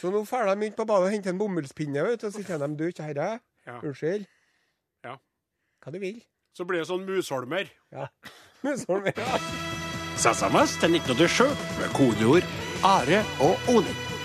Så 0.00 0.10
nå 0.10 0.24
drar 0.26 0.50
de 0.50 0.66
inn 0.66 0.74
på 0.74 0.88
badet 0.88 1.06
og 1.10 1.14
henter 1.14 1.34
en 1.34 1.38
bomullspinne, 1.44 2.02
vet 2.08 2.24
du, 2.24 2.26
og 2.26 2.34
så 2.34 2.42
sier 2.42 2.62
de 2.64 2.70
du, 2.82 2.86
kjære, 2.90 3.28
Ja. 3.66 3.78
unnskyld. 3.82 4.26
Ja. 5.06 5.16
Hva 5.84 5.92
du 5.94 5.98
vil. 6.02 6.20
Så 6.56 6.66
blir 6.66 6.82
det 6.82 6.88
sånn 6.90 7.06
musholmer. 7.06 7.70
Ja. 7.94 8.08
Musholmer, 8.66 9.14
ja. 9.14 9.38
SMS 10.16 10.78
til 10.80 10.96
1987 10.96 11.52
med 11.78 11.90
kodeord 11.94 12.46
Are 12.82 13.22
og 13.44 13.68
Odin. 13.68 14.15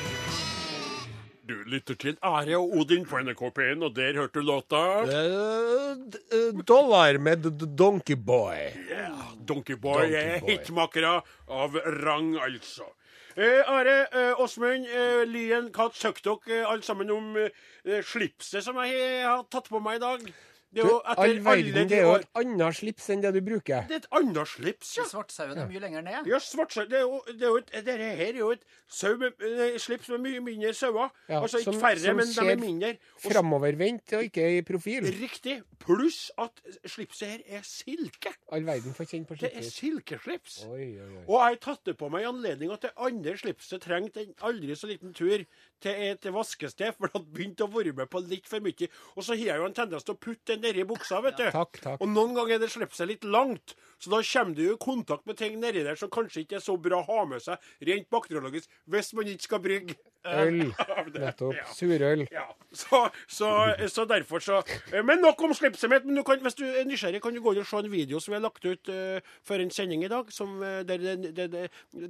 Du 1.52 1.64
lytter 1.68 1.98
til 2.00 2.16
Are 2.24 2.56
og 2.56 2.76
Odin 2.80 3.02
på 3.10 3.20
NRK 3.20 3.42
P1, 3.58 3.82
og 3.84 3.92
der 3.98 4.16
hørte 4.16 4.40
du 4.40 4.46
låta 4.48 4.80
uh, 5.04 6.62
dollar 6.64 7.18
med 7.20 7.42
D- 7.44 7.52
D- 7.60 7.68
Donkey 7.78 8.16
Boy. 8.16 8.70
yeah, 8.88 9.18
Donkeyboy. 9.50 10.06
Donkey 10.06 10.16
er. 10.16 10.40
Hitmakere 10.48 11.12
av 11.52 11.76
rang, 12.06 12.38
altså. 12.46 12.88
Eh, 13.36 13.68
Are, 13.68 13.98
eh, 14.12 14.40
Åsmund, 14.44 14.88
eh, 14.88 15.26
Lien, 15.28 15.68
hva 15.76 15.90
søkte 15.96 16.38
dere 16.48 16.62
eh, 16.62 16.70
alle 16.72 16.84
sammen 16.88 17.12
om 17.12 17.36
eh, 17.40 18.00
slipset 18.04 18.64
som 18.64 18.80
jeg 18.86 19.22
har 19.26 19.44
tatt 19.52 19.68
på 19.72 19.80
meg 19.84 20.00
i 20.00 20.04
dag? 20.06 20.26
Det 20.72 20.80
er 20.80 20.88
jo 20.88 21.00
etter 21.04 21.20
all 21.20 21.30
alle 21.30 21.42
verden, 21.44 21.74
de 21.76 21.84
det 21.92 21.98
er 21.98 22.02
jo 22.06 22.12
år 22.14 22.20
et 22.22 22.28
annet 22.40 22.76
slips 22.78 23.10
enn 23.12 23.22
det 23.26 23.32
du 23.36 23.42
bruker. 23.44 23.82
Det 23.90 23.96
er 23.98 24.02
et 24.06 24.06
annet 24.16 24.48
slips, 24.48 24.92
ja. 24.98 25.04
Svartsauen 25.04 25.58
er 25.60 25.68
mye 25.68 25.82
lenger 25.84 26.02
ned. 26.06 26.30
Ja, 26.32 26.38
svartsau 26.40 26.86
det 26.88 26.96
er 27.02 27.02
jo, 27.02 27.18
det 27.28 27.42
er 27.44 27.48
jo 27.50 27.58
et, 27.60 27.72
Dette 27.74 27.98
her 27.98 28.22
er 28.32 28.40
jo 28.40 28.52
et 28.56 28.64
sau 28.88 29.18
med, 29.18 29.34
eh, 29.42 29.76
slips 29.78 30.08
med 30.14 30.22
mye 30.24 30.40
mindre 30.40 30.72
sauer. 30.74 31.10
Ja, 31.28 31.42
altså 31.42 31.60
ikke 31.60 31.74
som- 31.74 31.82
færre, 31.82 32.00
som 32.00 32.16
men 32.16 32.26
de 32.26 32.34
ser 32.34 32.50
er 32.52 32.56
mindre. 32.56 32.90
Og 33.16 33.20
s- 33.28 33.34
Framovervendt 33.34 34.14
og 34.14 34.24
ikke 34.24 34.48
i 34.58 34.62
profil. 34.62 35.04
Riktig. 35.20 35.62
Pluss 35.82 36.32
at 36.38 36.52
slipset 36.86 37.28
her 37.28 37.58
er 37.58 37.62
silke. 37.64 38.32
All 38.52 38.64
verden 38.64 38.94
får 38.94 39.06
kjenne 39.12 39.26
på 39.28 39.36
Det 39.40 39.52
er 39.52 39.60
slipset. 39.62 39.74
silkeslips. 39.82 40.66
Oi, 40.70 41.00
oi, 41.02 41.18
oi. 41.18 41.24
Og 41.28 41.36
jeg 41.36 41.48
har 41.50 41.56
tatt 41.56 41.84
det 41.86 41.98
på 41.98 42.10
meg 42.10 42.22
i 42.24 42.30
anledning 42.30 42.72
at 42.72 42.82
det 42.82 42.92
andre 42.98 43.34
slipset 43.36 43.82
trengte 43.82 44.22
en 44.22 44.34
aldri 44.42 44.72
så 44.78 44.88
liten 44.88 45.14
tur 45.14 45.44
til 45.84 46.04
et 46.12 46.28
vaskested, 46.34 46.96
for 46.98 47.08
det 47.08 47.18
hadde 47.18 47.36
begynt 47.36 47.64
å 47.64 47.70
være 47.74 47.94
med 47.98 48.12
på 48.12 48.24
litt 48.26 48.50
for 48.50 48.64
mye. 48.64 48.90
Og 49.16 49.26
så 49.26 49.36
har 49.36 49.54
jeg 49.54 49.62
jo 49.62 49.70
en 49.70 49.78
tendens 49.78 50.08
til 50.08 50.16
å 50.16 50.22
putte 50.22 50.54
den 50.54 50.66
nedi 50.66 50.86
buksa, 50.88 51.22
vet 51.26 51.40
du. 51.40 51.48
Takk, 51.54 51.82
takk. 51.84 52.02
Og 52.02 52.12
noen 52.12 52.36
ganger 52.38 52.58
er 52.58 52.64
det 52.66 52.72
seg 52.72 53.10
litt 53.10 53.28
langt, 53.28 53.76
så 54.02 54.14
da 54.14 54.22
kommer 54.26 54.56
du 54.58 54.64
i 54.66 54.78
kontakt 54.82 55.28
med 55.30 55.38
ting 55.38 55.60
nedi 55.62 55.84
der 55.86 56.00
som 56.00 56.12
kanskje 56.12 56.46
ikke 56.46 56.60
er 56.60 56.64
så 56.66 56.78
bra 56.82 57.02
å 57.02 57.08
ha 57.08 57.26
med 57.30 57.44
seg 57.44 57.62
rent 57.88 58.10
bakteriologisk 58.14 58.70
hvis 58.92 59.14
man 59.18 59.30
ikke 59.30 59.48
skal 59.48 59.62
brygge. 59.64 59.98
Øl. 60.22 60.68
Nettopp. 61.18 61.58
Surøl. 61.74 62.28
Ja, 62.30 62.46
så, 62.78 63.08
så, 63.26 63.48
så 63.90 64.06
derfor 64.06 64.44
så 64.44 64.60
Men 64.92 65.18
nok 65.24 65.42
om 65.42 65.54
slipset 65.58 65.90
mitt. 65.90 66.06
Men 66.06 66.20
du 66.20 66.24
kan, 66.28 66.42
hvis 66.46 66.60
du 66.60 66.66
er 66.68 66.86
nysgjerrig, 66.86 67.22
kan 67.24 67.34
du 67.34 67.42
gå 67.42 67.56
og 67.56 67.66
se 67.66 67.80
en 67.82 67.90
video 67.90 68.20
som 68.22 68.36
vi 68.36 68.38
har 68.38 68.44
lagt 68.46 68.66
ut 68.66 68.92
uh, 68.94 69.18
for 69.48 69.62
en 69.64 69.74
sending 69.74 70.06
i 70.06 70.12
dag, 70.12 70.30
som, 70.34 70.60
eh, 70.62 70.84
der 70.86 71.02
det, 71.02 71.48
det, 71.54 71.64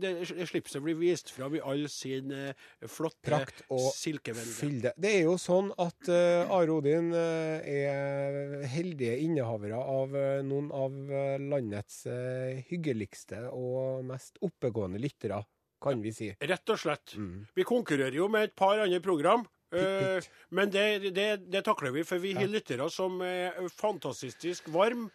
det, 0.04 0.12
slipset 0.50 0.84
blir 0.84 1.00
vist 1.00 1.32
fram 1.32 1.56
i 1.56 1.64
all 1.64 1.86
sin 1.92 2.34
uh, 2.36 2.52
flotte 2.84 3.24
Prakt 3.24 3.64
og 3.72 3.92
silkevelde. 3.96 4.58
Fylde. 4.58 4.94
Det 5.00 5.16
er 5.22 5.26
jo 5.30 5.38
sånn 5.40 5.72
at 5.80 6.12
uh, 6.12 6.52
Are 6.52 6.76
Odin 6.76 7.14
uh, 7.16 7.64
er 7.64 8.68
heldige 8.72 9.18
innehavere 9.24 9.80
av 9.80 10.16
eh, 10.16 10.42
noen 10.46 10.70
av 10.76 10.96
eh, 11.12 11.38
landets 11.82 12.06
eh, 12.06 12.64
hyggeligste 12.70 13.50
og 13.52 14.06
mest 14.06 14.38
oppegående 14.42 15.00
lyttere, 15.02 15.44
kan 15.82 16.02
vi 16.02 16.12
si. 16.14 16.30
Rett 16.40 16.70
og 16.70 16.78
slett. 16.78 17.16
Mm. 17.18 17.48
Vi 17.56 17.64
konkurrerer 17.64 18.16
jo 18.16 18.28
med 18.30 18.50
et 18.50 18.56
par 18.56 18.80
andre 18.80 19.00
program. 19.02 19.46
eh, 19.74 20.20
Pitt, 20.20 20.30
men 20.52 20.70
det, 20.70 21.14
det, 21.16 21.50
det 21.50 21.64
takler 21.66 21.92
vi, 21.92 22.04
for 22.04 22.20
vi 22.20 22.34
har 22.34 22.48
lyttere 22.48 22.90
som 22.92 23.22
er 23.22 23.56
fantastisk 23.70 24.68
varm, 24.70 25.10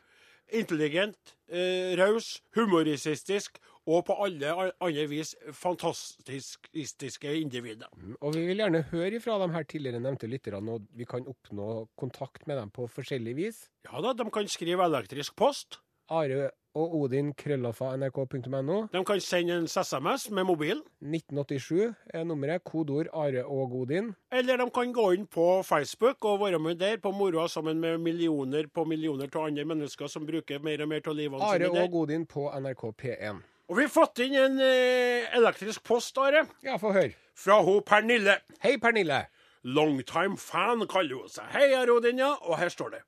intelligent, 0.53 1.37
eh, 1.51 1.95
raus, 1.99 2.41
humoristisk 2.55 3.59
og 3.87 4.05
på 4.07 4.17
alle 4.25 4.51
andre 4.83 5.07
vis 5.07 5.37
fantastiske 5.55 7.31
individer. 7.39 7.87
Og 8.21 8.35
vi 8.35 8.47
vil 8.49 8.59
gjerne 8.59 8.83
høre 8.91 9.21
fra 9.23 9.39
de 9.43 9.53
her 9.53 9.67
tidligere 9.67 10.01
nevnte 10.03 10.27
lytterne, 10.27 10.73
og 10.73 10.87
vi 10.95 11.07
kan 11.07 11.27
oppnå 11.27 11.87
kontakt 11.99 12.47
med 12.47 12.59
dem 12.59 12.71
på 12.75 12.89
forskjellig 12.91 13.37
vis. 13.39 13.69
Ja 13.87 14.03
da, 14.03 14.15
de 14.19 14.27
kan 14.31 14.49
skrive 14.51 14.87
elektrisk 14.87 15.37
post. 15.39 15.79
Are 16.11 16.51
og 16.77 16.93
Odin 16.95 17.31
krøllalfa 17.33 17.95
nrk.no. 17.97 18.75
De 18.93 19.01
kan 19.09 19.21
sende 19.25 19.55
en 19.57 19.65
SMS 19.67 20.27
med 20.31 20.45
mobilen. 20.45 20.83
1987 21.01 21.95
er 22.15 22.25
nummeret. 22.29 22.63
Kodeord 22.69 23.09
Are 23.17 23.45
og 23.47 23.73
Odin. 23.81 24.11
Eller 24.31 24.61
de 24.61 24.67
kan 24.71 24.93
gå 24.93 25.07
inn 25.17 25.25
på 25.27 25.63
Facebook 25.65 26.25
og 26.29 26.41
være 26.45 26.59
med 26.61 26.77
der 26.83 26.99
på 27.01 27.11
moroa 27.17 27.49
sammen 27.49 27.81
med 27.81 27.99
millioner 28.05 28.69
på 28.69 28.85
millioner 28.85 29.31
av 29.35 29.47
andre 29.49 29.65
mennesker 29.65 30.07
som 30.13 30.27
bruker 30.29 30.61
mer 30.61 30.85
og 30.85 30.89
mer 30.93 31.01
av 31.09 31.17
livene 31.17 31.41
Are 31.43 31.57
sine 31.59 31.73
der. 31.73 31.89
og 31.89 31.97
Odin 32.03 32.27
på 32.29 32.45
NRK 32.61 32.85
P1. 33.03 33.41
Og 33.69 33.77
vi 33.81 33.83
har 33.89 33.91
fått 33.97 34.21
inn 34.23 34.37
en 34.39 34.61
eh, 34.63 35.25
elektrisk 35.35 35.83
post, 35.83 36.19
Are, 36.23 36.45
Ja, 36.63 36.77
få 36.79 36.93
høre. 36.93 37.15
fra 37.35 37.57
ho 37.67 37.81
Pernille. 37.81 38.37
Hei, 38.63 38.77
Pernille. 38.79 39.25
Longtime 39.65 40.37
fan 40.39 40.85
kaller 40.87 41.25
hun 41.25 41.29
seg. 41.33 41.49
Hei, 41.57 41.73
Are 41.75 41.91
Odin, 41.97 42.19
ja. 42.23 42.35
Og 42.47 42.59
her 42.61 42.69
står 42.71 42.91
det. 42.99 43.01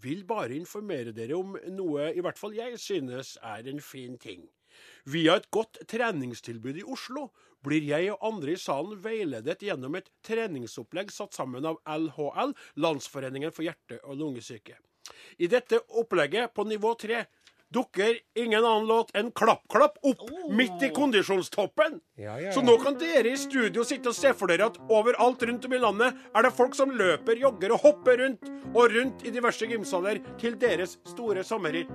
Vil 0.00 0.24
bare 0.28 0.56
informere 0.56 1.12
dere 1.16 1.36
om 1.36 1.56
noe 1.74 2.10
i 2.14 2.22
hvert 2.24 2.40
fall 2.40 2.56
jeg 2.56 2.78
synes 2.80 3.36
er 3.42 3.68
en 3.68 3.80
fin 3.84 4.16
ting. 4.18 4.46
Via 5.04 5.36
et 5.36 5.48
godt 5.52 5.80
treningstilbud 5.90 6.78
i 6.80 6.86
Oslo 6.86 7.28
blir 7.64 7.84
jeg 7.84 8.12
og 8.14 8.22
andre 8.30 8.54
i 8.54 8.60
salen 8.60 9.00
veiledet 9.04 9.60
gjennom 9.66 9.98
et 9.98 10.08
treningsopplegg 10.24 11.12
satt 11.12 11.36
sammen 11.36 11.66
av 11.68 11.80
LHL, 11.84 12.54
Landsforeningen 12.80 13.52
for 13.52 13.66
hjerte- 13.66 14.00
og 14.04 14.16
lungesyke. 14.20 14.78
I 15.42 15.48
dette 15.50 15.82
opplegget 16.00 16.54
på 16.54 16.64
nivå 16.68 16.94
3 17.00 17.24
dukker 17.74 18.16
ingen 18.34 18.64
annen 18.64 18.86
låt 18.86 19.10
enn 19.14 19.30
Klapp 19.36 19.62
Klapp 19.70 19.98
opp 20.02 20.22
midt 20.50 20.82
i 20.82 20.90
kondisjonstoppen. 20.94 22.00
Ja, 22.18 22.40
ja, 22.40 22.52
Så 22.52 22.62
nå 22.62 22.76
kan 22.82 22.98
dere 22.98 23.32
i 23.32 23.38
studio 23.38 23.84
sitte 23.86 24.10
og 24.10 24.18
se 24.18 24.32
for 24.34 24.50
dere 24.50 24.70
at 24.70 24.78
overalt 24.90 25.42
rundt 25.46 25.66
om 25.68 25.74
i 25.74 25.82
landet 25.82 26.18
er 26.34 26.46
det 26.46 26.54
folk 26.56 26.74
som 26.74 26.90
løper, 26.90 27.38
jogger 27.38 27.76
og 27.76 27.84
hopper 27.86 28.24
rundt 28.24 28.50
og 28.74 28.96
rundt 28.96 29.22
i 29.26 29.34
diverse 29.34 29.66
gymsaler 29.70 30.22
til 30.40 30.58
deres 30.58 30.98
store 31.08 31.44
sommerritt. 31.46 31.92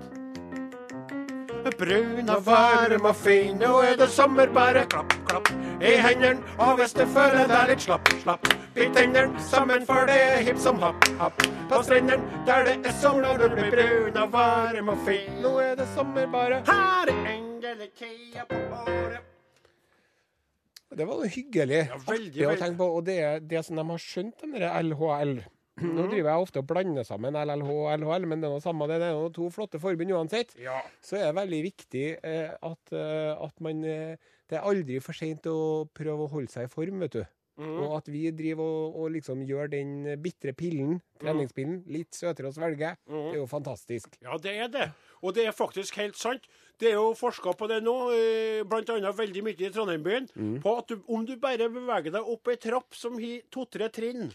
Brun 1.80 2.30
og 2.30 2.44
varm 2.46 3.08
og 3.10 3.16
fin, 3.18 3.58
nå 3.58 3.80
er 3.82 3.96
det 3.98 4.08
sommer, 4.14 4.52
bare 4.54 4.86
klapp, 4.86 5.16
klapp 5.26 5.50
i 5.82 5.96
hendene. 5.98 6.44
Og 6.62 6.78
hvis 6.80 6.94
du 6.94 7.02
føler 7.10 7.50
deg 7.50 7.72
litt 7.72 7.88
slapp, 7.88 8.12
slapp, 8.22 8.46
bit 8.76 8.94
tennene 8.96 9.42
sammen, 9.50 9.86
for 9.88 10.08
det 10.10 10.18
er 10.20 10.44
hipp 10.46 10.60
som 10.62 10.80
happ, 10.84 11.08
happ. 11.20 11.46
På 11.72 11.82
strendene 11.86 12.44
der 12.48 12.68
det 12.68 12.76
er 12.92 12.98
sol 13.02 13.22
når 13.24 13.42
du 13.42 13.48
blir 13.56 13.72
brun 13.74 14.20
og 14.24 14.36
varm 14.36 14.92
og 14.94 15.02
fin. 15.08 15.40
Nå 15.44 15.56
er 15.64 15.74
det 15.80 15.88
sommer, 15.96 16.28
bare. 16.32 16.62
Her 16.68 17.12
er 17.14 17.32
endelig 17.34 17.90
på 18.50 18.62
året. 18.84 19.32
Det 20.96 21.08
var 21.08 21.20
noe 21.20 21.28
hyggelig. 21.28 21.82
Ja, 21.90 21.98
veldig, 22.08 22.32
artig 22.32 22.48
å 22.48 22.56
tenke 22.62 22.80
på. 22.80 22.92
Og 23.00 23.04
det, 23.08 23.20
det 23.50 23.66
som 23.68 23.80
de 23.80 23.84
har 23.90 24.06
skjønt, 24.06 24.38
den 24.44 24.56
der 24.56 24.70
LHL 24.84 25.40
Mhm. 25.76 25.92
Nå 25.92 26.04
driver 26.08 26.30
jeg 26.30 26.44
ofte 26.46 26.62
og 26.62 26.68
blander 26.70 27.04
sammen 27.04 27.36
LLH 27.36 27.72
og 27.74 27.90
LHL, 28.00 28.28
men 28.32 28.40
det 28.40 28.48
er 28.48 28.54
noe 28.54 28.64
samme. 28.64 28.88
Det 28.88 28.96
er 28.96 29.18
noe 29.18 29.32
to 29.36 29.50
flotte 29.52 29.80
forbund 29.84 30.14
uansett. 30.16 30.54
Ja. 30.62 30.78
Så 31.04 31.18
er 31.20 31.28
det 31.28 31.40
veldig 31.42 31.62
viktig 31.66 32.06
eh, 32.24 32.54
at, 32.64 32.94
eh, 32.96 33.34
at 33.36 33.60
man 33.66 33.84
eh, 33.84 34.16
Det 34.46 34.60
er 34.60 34.68
aldri 34.70 35.00
for 35.02 35.18
seint 35.18 35.48
å 35.50 35.88
prøve 35.90 36.28
å 36.28 36.30
holde 36.30 36.54
seg 36.54 36.68
i 36.68 36.72
form, 36.72 37.00
vet 37.02 37.18
du. 37.18 37.24
Og 37.56 37.94
at 37.96 38.10
vi 38.12 38.26
driver 38.36 38.64
og, 38.68 38.96
og 39.00 39.12
liksom 39.14 39.44
gjør 39.48 39.70
den 39.72 39.92
bitre 40.20 40.52
pillen, 40.54 40.98
treningspillen, 41.22 41.78
litt 41.88 42.12
søtere 42.18 42.50
å 42.50 42.56
svelge. 42.56 42.90
Det 43.08 43.22
er 43.32 43.38
jo 43.40 43.46
fantastisk. 43.48 44.18
Ja, 44.26 44.36
det 44.42 44.56
er 44.60 44.68
det. 44.74 44.88
Og 45.24 45.34
det 45.38 45.46
er 45.48 45.56
faktisk 45.56 45.96
helt 46.02 46.18
sant. 46.20 46.44
Det 46.78 46.90
er 46.92 46.98
jo 47.00 47.14
forska 47.16 47.54
på 47.56 47.70
det 47.72 47.78
nå, 47.86 47.94
bl.a. 48.12 48.66
blant 48.68 48.92
annet 48.92 49.16
veldig 49.16 49.44
mye 49.48 49.56
i 49.56 49.72
Trondheim-byen, 49.72 50.28
på 50.62 50.74
at 50.82 50.92
du, 50.92 51.00
om 51.08 51.24
du 51.26 51.38
bare 51.40 51.70
beveger 51.72 52.12
deg 52.18 52.28
opp 52.36 52.52
ei 52.52 52.58
trapp 52.60 52.94
som 53.00 53.16
har 53.22 53.46
to-tre 53.56 53.88
trinn, 53.96 54.28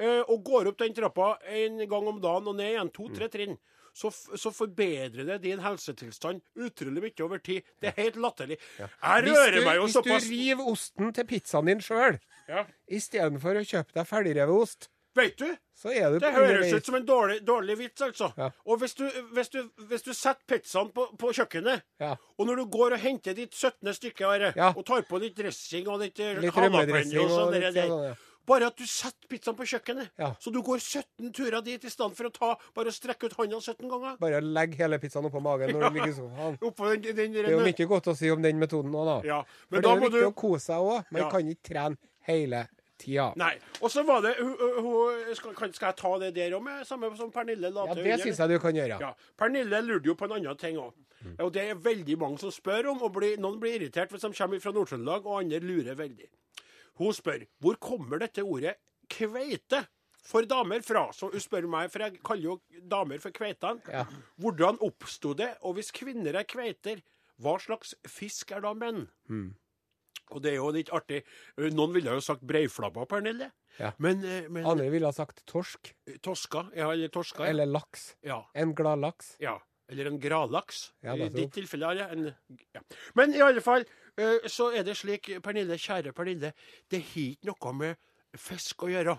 eh, 0.00 0.22
og 0.24 0.40
går 0.48 0.70
opp 0.72 0.78
den 0.80 0.96
trappa 0.96 1.34
en 1.44 1.82
gang 1.84 2.08
om 2.08 2.22
dagen 2.24 2.48
og 2.48 2.56
ned 2.56 2.72
igjen, 2.72 2.90
to-tre 2.96 3.28
trinn, 3.28 3.58
så, 3.98 4.10
så 4.38 4.52
forbedrer 4.54 5.26
det 5.26 5.40
din 5.42 5.62
helsetilstand 5.64 6.42
utrolig 6.54 7.02
mye 7.08 7.24
over 7.26 7.42
tid. 7.42 7.66
Det 7.82 7.90
er 7.90 7.96
helt 8.04 8.20
latterlig. 8.22 8.60
Jeg 8.78 9.24
rører 9.26 9.58
du, 9.58 9.64
meg 9.66 9.80
jo 9.80 9.88
såpass 9.90 10.22
hvis 10.22 10.28
du 10.30 10.36
river 10.36 10.70
osten 10.74 11.10
til 11.16 11.26
pizzaen 11.32 11.72
din 11.72 11.82
sjøl, 11.82 12.20
ja. 12.48 12.62
istedenfor 12.86 13.58
å 13.58 13.66
kjøpe 13.66 13.98
deg 13.98 14.08
ferdigrevet 14.08 14.62
ost, 14.68 14.90
Vet 15.18 15.38
du? 15.40 15.48
så 15.74 15.88
du 15.88 16.18
Det 16.18 16.30
høres 16.34 16.72
ut 16.72 16.86
som 16.86 16.94
en 16.94 17.06
dårlig, 17.06 17.40
dårlig 17.46 17.76
vits, 17.78 18.02
altså. 18.02 18.28
Ja. 18.38 18.50
Og 18.66 18.78
hvis 18.82 18.94
du, 18.98 19.04
hvis, 19.34 19.48
du, 19.48 19.60
hvis 19.90 20.02
du 20.06 20.12
setter 20.14 20.44
pizzaen 20.46 20.90
på, 20.94 21.08
på 21.18 21.32
kjøkkenet, 21.34 21.82
Ja. 22.00 22.14
og 22.38 22.46
når 22.46 22.56
du 22.62 22.64
går 22.76 22.94
og 22.96 23.02
henter 23.02 23.34
ditt 23.34 23.54
17. 23.54 23.94
stykke 23.94 24.26
Are, 24.26 24.52
Ja. 24.56 24.72
og 24.76 24.84
tar 24.86 25.02
på 25.08 25.18
litt 25.18 25.36
dressing 25.38 25.88
og 25.88 26.00
litt, 26.00 26.18
Litt 26.18 26.54
jalapeno 26.54 27.22
og 27.22 27.24
og 27.24 27.34
sånn 27.34 27.52
der, 27.56 27.70
ja. 27.72 28.14
Bare 28.48 28.70
at 28.72 28.78
du 28.80 28.86
setter 28.88 29.28
pizzaen 29.28 29.56
på 29.58 29.66
kjøkkenet. 29.68 30.10
Ja. 30.18 30.30
Så 30.40 30.52
du 30.54 30.62
går 30.64 30.80
17 30.80 31.32
turer 31.36 31.60
dit 31.66 31.84
i 31.84 31.92
stedet 31.92 32.16
for 32.16 32.28
å 32.30 32.32
ta, 32.32 32.50
bare 32.76 32.92
strekke 32.94 33.28
ut 33.28 33.36
hånda 33.38 33.60
17 33.60 33.84
ganger. 33.92 34.16
Bare 34.22 34.40
legg 34.44 34.74
hele 34.80 34.98
pizzaen 35.02 35.28
oppå 35.28 35.42
magen 35.44 35.74
når 35.76 35.84
du 35.88 35.98
ligger 35.98 36.14
i 36.14 36.16
sofaen. 36.16 36.58
Den, 36.88 37.02
den, 37.04 37.16
den, 37.18 37.32
Det 37.36 37.44
er 37.44 37.54
jo 37.58 37.60
mye 37.66 37.86
godt 37.92 38.08
å 38.10 38.16
si 38.16 38.30
om 38.32 38.42
den 38.42 38.58
metoden 38.60 38.94
òg, 38.96 39.06
da. 39.08 39.16
Ja, 39.28 39.38
For 39.68 39.82
det 39.84 39.90
er 39.90 39.94
jo 40.00 40.06
viktig 40.08 40.22
du 40.24 40.26
å 40.30 40.34
kose 40.36 40.64
seg 40.70 40.88
òg. 40.88 41.08
Man 41.12 41.22
Ja. 41.22 41.30
kan 41.32 41.48
ikke 41.52 41.68
trene 41.68 41.98
hele 42.28 42.62
tida. 42.98 43.28
Nei. 43.38 43.52
Og 43.82 43.92
så 43.92 44.02
var 44.06 44.22
det 44.24 44.34
hun, 44.40 44.54
hun, 44.58 45.34
skal, 45.38 45.54
skal 45.76 45.90
jeg 45.92 45.96
ta 46.00 46.12
det 46.24 46.32
der 46.38 46.56
òg, 46.56 46.64
med 46.64 46.86
samme 46.88 47.10
som 47.18 47.30
Pernille 47.34 47.70
la 47.74 47.84
Ja, 47.90 47.94
det 47.98 48.16
syns 48.24 48.40
jeg 48.42 48.48
du 48.54 48.58
kan 48.62 48.74
gjøre. 48.74 48.98
Ja. 49.02 49.12
Pernille 49.38 49.82
lurte 49.86 50.10
jo 50.10 50.16
på 50.18 50.26
en 50.28 50.38
annen 50.40 50.58
ting 50.60 50.80
òg. 50.82 50.96
Og 51.42 51.52
det 51.54 51.64
er 51.68 51.78
veldig 51.82 52.14
mange 52.18 52.38
som 52.38 52.50
spør 52.54 52.92
om, 52.92 53.00
og 53.02 53.12
blir, 53.16 53.36
noen 53.42 53.58
blir 53.62 53.74
irritert 53.80 54.12
hvis 54.14 54.22
de 54.22 54.30
kommer 54.38 54.60
fra 54.62 54.70
Nord-Trøndelag, 54.74 55.26
og 55.26 55.40
andre 55.42 55.58
lurer 55.64 55.96
veldig. 55.98 56.28
Hun 56.98 57.14
spør 57.16 57.46
hvor 57.62 57.78
kommer 57.82 58.20
dette 58.22 58.44
ordet 58.44 58.76
kveite 59.10 59.84
for 60.28 60.46
damer 60.48 60.82
fra? 60.84 61.06
Så 61.14 61.30
hun 61.32 61.42
spør 61.42 61.68
meg, 61.70 61.92
for 61.92 62.04
jeg 62.04 62.18
kaller 62.26 62.50
jo 62.50 62.82
damer 62.90 63.22
for 63.22 63.34
kveitene. 63.34 63.80
Ja. 63.92 64.04
Hvordan 64.42 64.80
oppsto 64.84 65.34
det? 65.38 65.54
Og 65.62 65.78
hvis 65.78 65.92
kvinner 65.94 66.36
er 66.36 66.48
kveiter, 66.48 67.00
hva 67.38 67.54
slags 67.62 67.94
fisk 68.10 68.52
er 68.52 68.64
da 68.66 68.74
menn? 68.74 69.06
Hmm. 69.30 69.52
Og 70.34 70.42
det 70.44 70.50
er 70.52 70.58
jo 70.58 70.72
litt 70.74 70.90
artig. 70.92 71.22
Noen 71.72 71.94
ville 71.94 72.12
jo 72.18 72.20
sagt 72.20 72.42
breiflabba, 72.44 73.06
Pernille. 73.08 73.48
Ja. 73.78 73.94
Men, 74.02 74.20
eh, 74.26 74.48
men 74.50 74.66
Andre 74.66 74.90
ville 74.90 75.08
ha 75.08 75.14
sagt 75.14 75.44
torsk 75.48 75.92
Toska? 76.20 76.66
Ja, 76.76 76.90
eller 76.92 77.08
torska? 77.14 77.46
Ja. 77.46 77.54
eller 77.54 77.70
laks. 77.70 78.16
ja. 78.26 78.42
En 78.54 78.74
glad 78.74 79.00
laks. 79.00 79.36
Ja. 79.40 79.56
Eller 79.88 80.10
en 80.10 80.18
gradlaks. 80.20 80.92
Ja, 81.00 81.14
I 81.16 81.30
ditt 81.32 81.54
tilfelle 81.56 81.94
det 81.96 82.08
en 82.12 82.26
ja. 82.74 82.82
Men 83.16 83.32
i 83.32 83.40
alle 83.40 83.62
fall 83.64 83.86
eh, 83.86 84.07
så 84.50 84.70
er 84.74 84.82
det 84.86 84.96
slik, 84.98 85.30
Pernille, 85.44 85.78
kjære 85.78 86.12
Pernille, 86.12 86.52
det 86.90 87.02
har 87.12 87.32
ikke 87.32 87.50
noe 87.50 87.74
med 87.78 88.38
fisk 88.38 88.82
å 88.86 88.90
gjøre. 88.92 89.14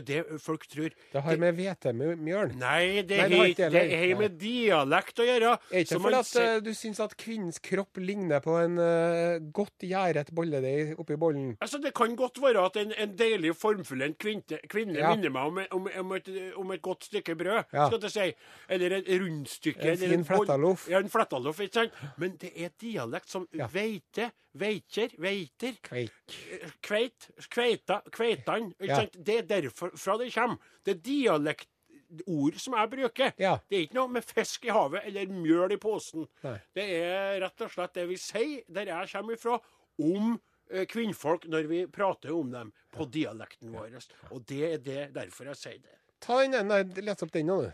Det 0.00 0.16
er 0.16 0.22
jo 0.22 0.36
det 0.36 0.40
folk 0.42 0.64
tror. 0.70 0.94
Det 1.12 1.22
har 1.26 1.36
med 1.42 1.58
hvetemjøl. 1.58 2.54
Nei, 2.60 3.02
det 3.06 3.18
Nei, 3.30 3.52
det 3.58 3.68
det 3.74 3.82
har 3.92 4.18
med 4.20 4.36
dialekt 4.40 5.20
å 5.20 5.26
gjøre. 5.26 5.52
Er 5.70 5.84
ikke 5.84 6.00
fordi 6.00 6.20
at 6.22 6.32
eh, 6.42 6.60
du 6.64 6.70
syns 6.76 7.00
at 7.04 7.16
kvinnens 7.20 7.60
kropp 7.62 8.00
ligner 8.00 8.40
på 8.44 8.56
en 8.62 8.78
uh, 8.80 9.36
godt 9.54 9.84
gjæret 9.86 10.32
bolledeig 10.34 10.94
oppi 11.00 11.16
bollen? 11.20 11.52
Altså, 11.60 11.80
Det 11.82 11.92
kan 11.96 12.16
godt 12.16 12.40
være 12.42 12.64
at 12.64 12.78
en, 12.80 12.94
en 12.96 13.16
deilig 13.18 13.54
formfullendt 13.58 14.18
kvinne, 14.22 14.60
kvinne 14.72 14.98
Ja. 15.02 15.12
minner 15.14 15.32
meg 15.34 15.50
om, 15.50 15.60
om, 15.80 15.88
om, 16.04 16.12
et, 16.16 16.28
om 16.56 16.72
et 16.72 16.82
godt 16.82 17.08
stykke 17.10 17.34
brød. 17.36 17.64
Ja. 17.72 17.88
skal 17.90 18.00
jeg 18.08 18.12
si. 18.12 18.28
Eller 18.68 18.98
et 19.00 19.08
rundstykke. 19.20 19.92
En 19.92 19.98
fin 19.98 20.24
flettaloff. 20.28 20.88
Ja, 20.90 21.00
en 21.02 21.10
flettaloff, 21.12 21.60
ikke 21.60 21.82
sant? 21.82 21.98
Men 22.20 22.36
det 22.40 22.52
er 22.56 22.72
dialekt 22.80 23.28
som 23.32 23.48
Ja. 23.56 23.66
veite, 23.72 24.30
veitjer, 24.58 25.14
veiter. 25.22 25.76
Kveik. 25.84 26.36
Kveit, 26.84 27.28
kveita, 27.48 28.00
kveitan. 28.12 28.72
Ja. 28.84 29.02
Det 29.12 29.38
er 29.42 29.48
derfra 29.48 30.18
det 30.20 30.30
kommer. 30.34 30.72
Det 30.84 30.96
er 30.96 31.02
dialektord 31.06 32.58
som 32.60 32.76
jeg 32.78 32.92
bruker. 32.92 33.34
Ja. 33.40 33.56
Det 33.68 33.78
er 33.78 33.86
ikke 33.86 33.98
noe 34.00 34.12
med 34.18 34.28
fisk 34.28 34.68
i 34.68 34.74
havet 34.74 35.08
eller 35.08 35.32
mjøl 35.32 35.76
i 35.76 35.80
posen. 35.82 36.26
Nei. 36.44 36.56
Det 36.74 36.86
er 37.00 37.40
rett 37.44 37.66
og 37.66 37.74
slett 37.74 37.96
det 37.98 38.06
vi 38.10 38.18
sier 38.20 38.64
der 38.68 38.92
jeg 38.92 39.12
kommer 39.14 39.38
ifra, 39.38 39.58
om 40.02 40.34
eh, 40.70 40.86
kvinnfolk 40.90 41.48
når 41.52 41.68
vi 41.70 41.82
prater 41.92 42.34
om 42.36 42.52
dem 42.52 42.72
på 42.92 43.08
dialekten 43.12 43.72
vår. 43.72 43.98
Og 44.30 44.44
det 44.48 44.62
er 44.74 44.80
det 44.84 45.02
derfor 45.16 45.52
jeg 45.52 45.60
sier 45.60 45.80
det. 45.80 45.98
Ta 46.22 46.42
den 46.44 46.54
ene, 46.60 46.84
les 47.02 47.24
opp 47.24 47.32
den 47.34 47.48
nå, 47.50 47.62
du. 47.66 47.72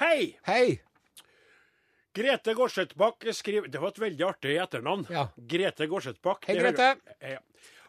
Hei! 0.00 0.36
Hei! 0.46 0.78
Grete 2.16 2.54
Gårdsetbakk 2.56 3.26
skriver 3.36 3.68
Det 3.68 3.82
var 3.82 3.92
et 3.92 4.00
veldig 4.00 4.24
artig 4.24 4.56
etternavn. 4.62 5.04
Ja. 5.12 5.26
Grete 5.36 5.88
Gårdsetbakk. 5.90 6.48
Hei, 6.48 6.56
Grete. 6.60 6.94
hører-. 7.20 7.42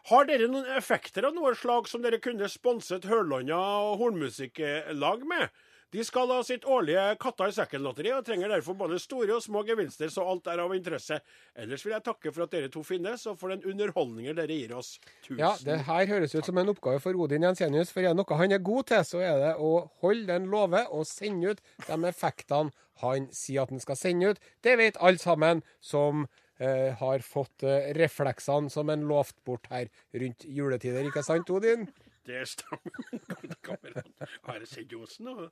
Har 0.08 0.24
dere 0.24 0.46
noen 0.48 0.68
effekter 0.78 1.26
av 1.28 1.34
noe 1.36 1.54
slag 1.58 1.88
som 1.88 2.00
dere 2.04 2.20
kunne 2.24 2.48
sponset 2.48 3.04
Hørlanda 3.08 3.58
hornmusikklag 4.00 5.26
med? 5.28 5.50
De 5.92 6.02
skal 6.04 6.28
ha 6.28 6.42
sitt 6.44 6.66
årlige 6.68 7.02
Katta 7.20 7.46
i 7.48 7.52
sekken-lotteri 7.56 8.10
og 8.12 8.24
trenger 8.26 8.52
derfor 8.52 8.76
både 8.76 8.98
store 9.00 9.38
og 9.38 9.44
små 9.44 9.62
gevinster, 9.64 10.10
så 10.12 10.26
alt 10.28 10.48
er 10.52 10.60
av 10.60 10.74
interesse. 10.76 11.16
Ellers 11.56 11.84
vil 11.84 11.94
jeg 11.94 12.04
takke 12.04 12.32
for 12.32 12.44
at 12.44 12.52
dere 12.52 12.68
to 12.72 12.82
finnes, 12.84 13.24
og 13.30 13.38
for 13.40 13.54
den 13.54 13.64
underholdningen 13.64 14.36
dere 14.36 14.58
gir 14.58 14.74
oss. 14.76 14.98
Tusen 15.24 15.40
Ja, 15.40 15.54
det 15.64 15.78
her 15.88 16.10
høres 16.12 16.36
ut 16.36 16.44
som 16.44 16.60
en 16.60 16.74
oppgave 16.74 17.00
for 17.00 17.16
Odin 17.16 17.48
Jensenius, 17.48 17.92
for 17.94 18.04
er 18.04 18.12
det 18.12 18.20
noe 18.20 18.40
han 18.40 18.52
er 18.52 18.60
god 18.64 18.90
til, 18.92 19.06
så 19.08 19.24
er 19.24 19.40
det 19.46 19.54
å 19.64 19.72
holde 20.04 20.28
den 20.28 20.50
love 20.52 20.84
og 20.92 21.08
sende 21.08 21.56
ut 21.56 21.64
de 21.86 21.98
effektene 22.12 22.76
han 23.02 23.28
sier 23.32 23.62
at 23.62 23.70
han 23.74 23.80
skal 23.80 23.96
sende 23.96 24.30
ut. 24.34 24.38
Det 24.62 24.76
vet 24.80 24.96
alle 25.00 25.18
sammen 25.22 25.62
som 25.80 26.26
eh, 26.58 26.94
har 26.98 27.18
fått 27.24 27.62
eh, 27.62 27.92
refleksene 27.98 28.70
som 28.70 28.90
en 28.90 29.06
lovt 29.08 29.36
bort 29.46 29.66
her 29.70 29.88
rundt 30.14 30.44
juletider, 30.44 31.04
ikke 31.08 31.22
sant, 31.26 31.50
Odin? 31.50 31.88
Det 32.28 32.42
stemmer. 32.44 32.92
Kamerat. 33.64 34.04
Har 34.44 34.58
jeg 34.60 34.66
sett 34.68 34.90
Osen, 34.98 35.28
og 35.32 35.48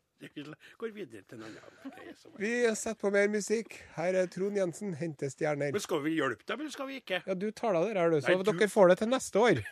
går 0.77 0.91
videre 0.93 1.23
til 1.25 1.39
en 1.39 1.45
annen 1.47 1.57
greie. 1.87 2.13
er- 2.13 2.37
Vi 2.43 2.51
setter 2.77 3.01
på 3.01 3.09
mer 3.15 3.29
musikk. 3.33 3.79
Her 3.97 4.13
er 4.21 4.27
Trond 4.29 4.57
Jensen, 4.61 4.93
henter 5.01 5.29
stjerner. 5.33 5.73
Men 5.73 5.81
skal 5.81 6.03
vi 6.05 6.11
hjelpe 6.19 6.45
deg, 6.45 6.61
eller 6.61 6.71
skal 6.75 6.87
vi 6.91 6.97
ikke? 7.01 7.23
Ja, 7.27 7.33
du 7.35 7.49
tar 7.51 7.73
deg 7.79 7.95
det 7.95 8.03
her, 8.03 8.11
du, 8.13 8.21
så 8.21 8.29
Nei, 8.37 8.43
du- 8.43 8.53
dere 8.53 8.69
får 8.69 8.89
det 8.93 8.99
til 9.01 9.09
neste 9.09 9.37
år. 9.41 9.57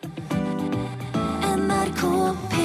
NRK 1.60 2.02
P1 2.50 2.59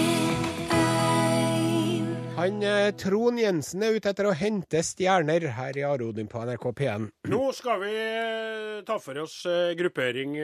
Han 2.46 2.62
eh, 2.62 2.92
Trond 2.94 3.40
Jensen 3.42 3.82
er 3.82 3.96
ute 3.98 4.12
etter 4.12 4.28
å 4.30 4.34
hente 4.38 4.82
stjerner 4.86 5.48
her 5.56 5.78
i 5.80 5.86
Arodin 5.88 6.28
på 6.30 6.44
NRK 6.46 6.66
P1. 6.78 7.08
Nå 7.34 7.40
skal 7.58 7.80
vi 7.82 7.90
eh, 7.90 8.84
ta 8.86 9.00
for 9.02 9.18
oss 9.24 9.40
eh, 9.50 9.74
gruppering 9.80 10.36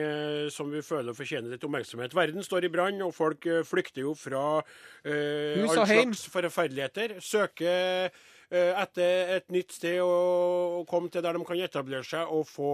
som 0.50 0.72
vi 0.72 0.82
føler 0.82 1.14
fortjener 1.14 1.54
litt 1.54 1.62
oppmerksomhet. 1.62 2.16
Verden 2.18 2.42
står 2.42 2.66
i 2.66 2.72
brann, 2.74 2.98
og 3.06 3.14
folk 3.14 3.46
flykter 3.68 4.02
jo 4.02 4.16
fra 4.18 4.42
eh, 4.58 5.62
all 5.62 5.86
slags 5.86 6.26
forferdeligheter. 6.32 7.20
Søker 7.22 8.10
etter 8.52 9.30
et 9.38 9.46
nytt 9.54 9.72
sted 9.72 10.00
å, 10.04 10.82
komme 10.88 11.10
til 11.12 11.24
der 11.24 11.36
de 11.36 11.44
kan 11.46 11.60
etablere 11.62 12.04
seg 12.06 12.30
og 12.32 12.44
få 12.48 12.72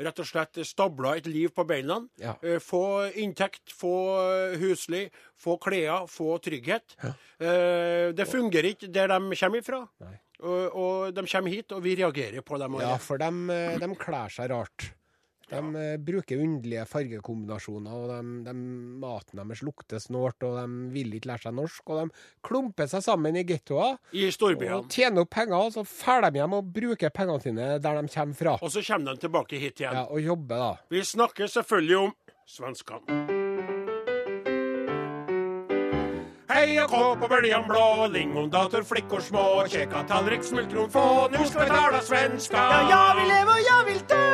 rett 0.00 0.22
og 0.22 0.28
slett 0.28 0.60
stabla 0.66 1.16
et 1.20 1.28
liv 1.30 1.52
på 1.54 1.64
beina. 1.68 2.00
Ja. 2.20 2.36
Eh, 2.42 2.58
få 2.62 3.10
inntekt, 3.20 3.70
få 3.76 3.94
eh, 4.20 4.58
husly, 4.60 5.04
få 5.40 5.56
klær, 5.62 6.08
få 6.10 6.38
trygghet. 6.42 6.96
Ja. 7.00 7.14
det 8.12 8.26
fungerer 8.28 8.74
ikke 8.74 8.90
der 8.92 9.08
de 9.08 9.36
kommer 9.40 9.62
ifra. 9.62 9.84
Og, 10.40 10.76
og 10.76 11.14
de 11.16 11.24
kommer 11.24 11.52
hit, 11.52 11.72
og 11.72 11.84
vi 11.84 11.94
reagerer 12.00 12.44
på 12.44 12.58
dem. 12.60 12.80
Ja, 12.80 12.96
for 13.00 13.20
de, 13.20 13.30
de 13.80 13.90
kler 14.00 14.32
seg 14.32 14.50
rart. 14.52 14.90
De 15.50 15.58
ja. 15.58 15.98
bruker 15.98 16.38
underlige 16.38 16.84
fargekombinasjoner, 16.86 17.94
og 17.94 18.10
de, 18.12 18.34
de, 18.46 18.54
maten 19.02 19.42
deres 19.42 19.64
lukter 19.66 20.02
snålt, 20.02 20.46
og 20.46 20.58
de 20.60 20.90
vil 20.94 21.16
ikke 21.18 21.32
lære 21.32 21.46
seg 21.48 21.56
norsk. 21.58 21.90
Og 21.90 22.00
de 22.00 22.22
klumper 22.46 22.90
seg 22.90 23.04
sammen 23.06 23.38
i 23.38 23.44
gettoer 23.48 23.98
I 24.14 24.30
storbyene. 24.34 24.78
og 24.78 24.90
tjener 24.94 25.24
opp 25.24 25.34
penger, 25.34 25.58
og 25.58 25.74
så 25.74 25.86
drar 25.90 26.30
de 26.30 26.42
hjem 26.42 26.58
og 26.60 26.72
bruker 26.76 27.14
pengene 27.14 27.42
sine 27.42 27.70
der 27.82 28.00
de 28.00 28.14
kommer 28.14 28.38
fra. 28.38 28.56
Og 28.60 28.70
så 28.70 28.84
kommer 28.86 29.14
de 29.14 29.26
tilbake 29.26 29.58
hit 29.58 29.82
igjen. 29.82 29.98
Ja, 29.98 30.06
og 30.06 30.22
jobber, 30.22 30.62
da. 30.62 30.72
Vi 30.94 31.04
snakker 31.04 31.50
selvfølgelig 31.50 31.98
om 32.06 32.16
svenskene. 32.46 33.48
Hei 36.50 36.74
og 36.82 36.90
kå 36.90 37.04
på 37.20 37.28
bøljan 37.30 37.62
blå, 37.68 38.06
lingondator, 38.12 38.82
flickor 38.84 39.22
små, 39.24 39.44
käka 39.70 40.02
tallrik, 40.10 40.42
smultron 40.44 40.90
få, 40.90 41.28
nu 41.32 41.46
ska 41.46 41.62
vi 41.62 41.70
tala 41.70 42.00
svenska. 42.00 42.56
Ja, 42.56 42.90
jag 42.90 43.20
vill 43.20 43.28
leva 43.28 43.52
och 43.52 43.64
jag 43.70 43.84
vill 43.84 44.02
dö 44.08 44.29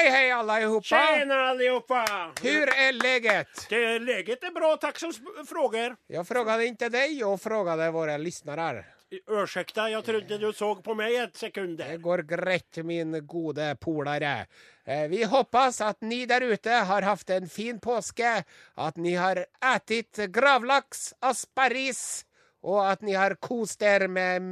Hei, 0.00 0.08
hei, 0.10 0.30
alle 0.32 0.60
i 0.60 0.64
hopa! 0.64 0.82
Tjena 0.82 1.34
allihopa! 1.34 2.32
Hur 2.42 2.68
är 2.68 2.92
läget? 2.92 3.66
Det 3.68 3.98
läget 3.98 4.44
är 4.44 4.50
bra, 4.50 4.76
tack 4.76 4.98
som 4.98 5.12
frågar. 5.48 5.96
Jag 6.06 6.28
frågade 6.28 6.66
inte 6.66 6.88
dig, 6.88 7.18
jag 7.18 7.40
frågade 7.40 7.90
våra 7.90 8.16
lyssnare. 8.16 8.84
Ursäkta, 9.30 9.90
jeg 9.90 10.04
trodde 10.04 10.38
du 10.38 10.52
så 10.52 10.74
på 10.76 10.94
meg 10.94 11.14
et 11.14 11.36
sekund. 11.36 11.78
Det 11.78 11.96
går 11.96 12.18
greit, 12.18 12.76
min 12.84 13.26
gode 13.26 13.76
polare. 13.80 14.46
Eh, 14.84 15.08
Vi 15.08 15.24
hoppas 15.24 15.80
at 15.80 16.00
ni 16.00 16.26
der 16.26 16.40
ute 16.40 16.70
har 16.70 17.02
hatt 17.02 17.30
en 17.30 17.48
fin 17.48 17.80
påske, 17.80 18.44
at 18.76 18.96
ni 18.96 19.14
har 19.14 19.44
ætit 19.60 20.16
gravlaks, 20.32 21.14
asparris, 21.20 22.24
og 22.62 22.80
at 22.90 23.00
ni 23.06 23.14
har 23.16 23.34
kost 23.40 23.78
dere 23.80 24.08
med 24.12 24.42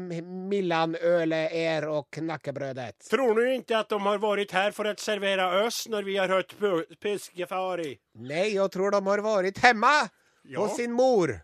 Millanølet 0.48 1.52
er 1.52 1.84
og 1.90 2.06
knakkebrødet. 2.16 2.94
Tror 3.10 3.34
du 3.36 3.42
ikke 3.52 3.82
at 3.82 3.90
de 3.92 3.98
har 4.00 4.22
vært 4.22 4.54
her 4.56 4.72
for 4.76 4.88
å 4.88 4.94
servere 5.00 5.48
oss 5.64 5.82
når 5.92 6.06
vi 6.06 6.16
har 6.16 6.32
hørt 6.32 6.54
piskefari? 7.02 7.98
Nei, 8.24 8.54
jeg 8.54 8.70
tror 8.74 8.94
de 8.96 9.02
har 9.04 9.24
vært 9.24 9.60
hjemme 9.62 9.92
Ja. 10.48 10.60
hos 10.62 10.76
sin 10.76 10.92
mor. 10.92 11.34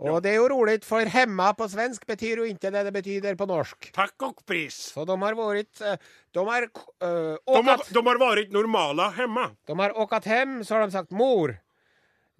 Og 0.00 0.22
det 0.24 0.30
er 0.32 0.36
jo 0.40 0.48
rolig, 0.48 0.78
for 0.82 1.04
hemma 1.04 1.50
på 1.52 1.66
svensk 1.68 2.06
betyr 2.08 2.38
jo 2.40 2.44
ikke 2.48 2.70
det 2.72 2.84
det 2.86 2.92
betyr 2.94 3.36
på 3.36 3.46
norsk. 3.46 3.90
Takk 3.92 4.22
og 4.24 4.38
pris. 4.48 4.74
Så 4.94 5.04
de 5.04 5.12
har 5.20 5.34
vært 5.36 5.82
eh, 5.84 5.96
De 6.32 6.44
har 6.48 6.62
øh, 6.64 7.36
De 7.36 7.62
har, 7.68 7.82
de 7.84 8.02
har 8.08 8.18
vært 8.22 8.50
normale 8.50 9.10
hjemme. 9.18 9.50
De 9.68 9.76
har 9.76 9.92
åkat 10.00 10.24
hjem, 10.24 10.64
så 10.64 10.74
har 10.78 10.86
de 10.86 10.92
sagt 10.96 11.12
Mor, 11.12 11.52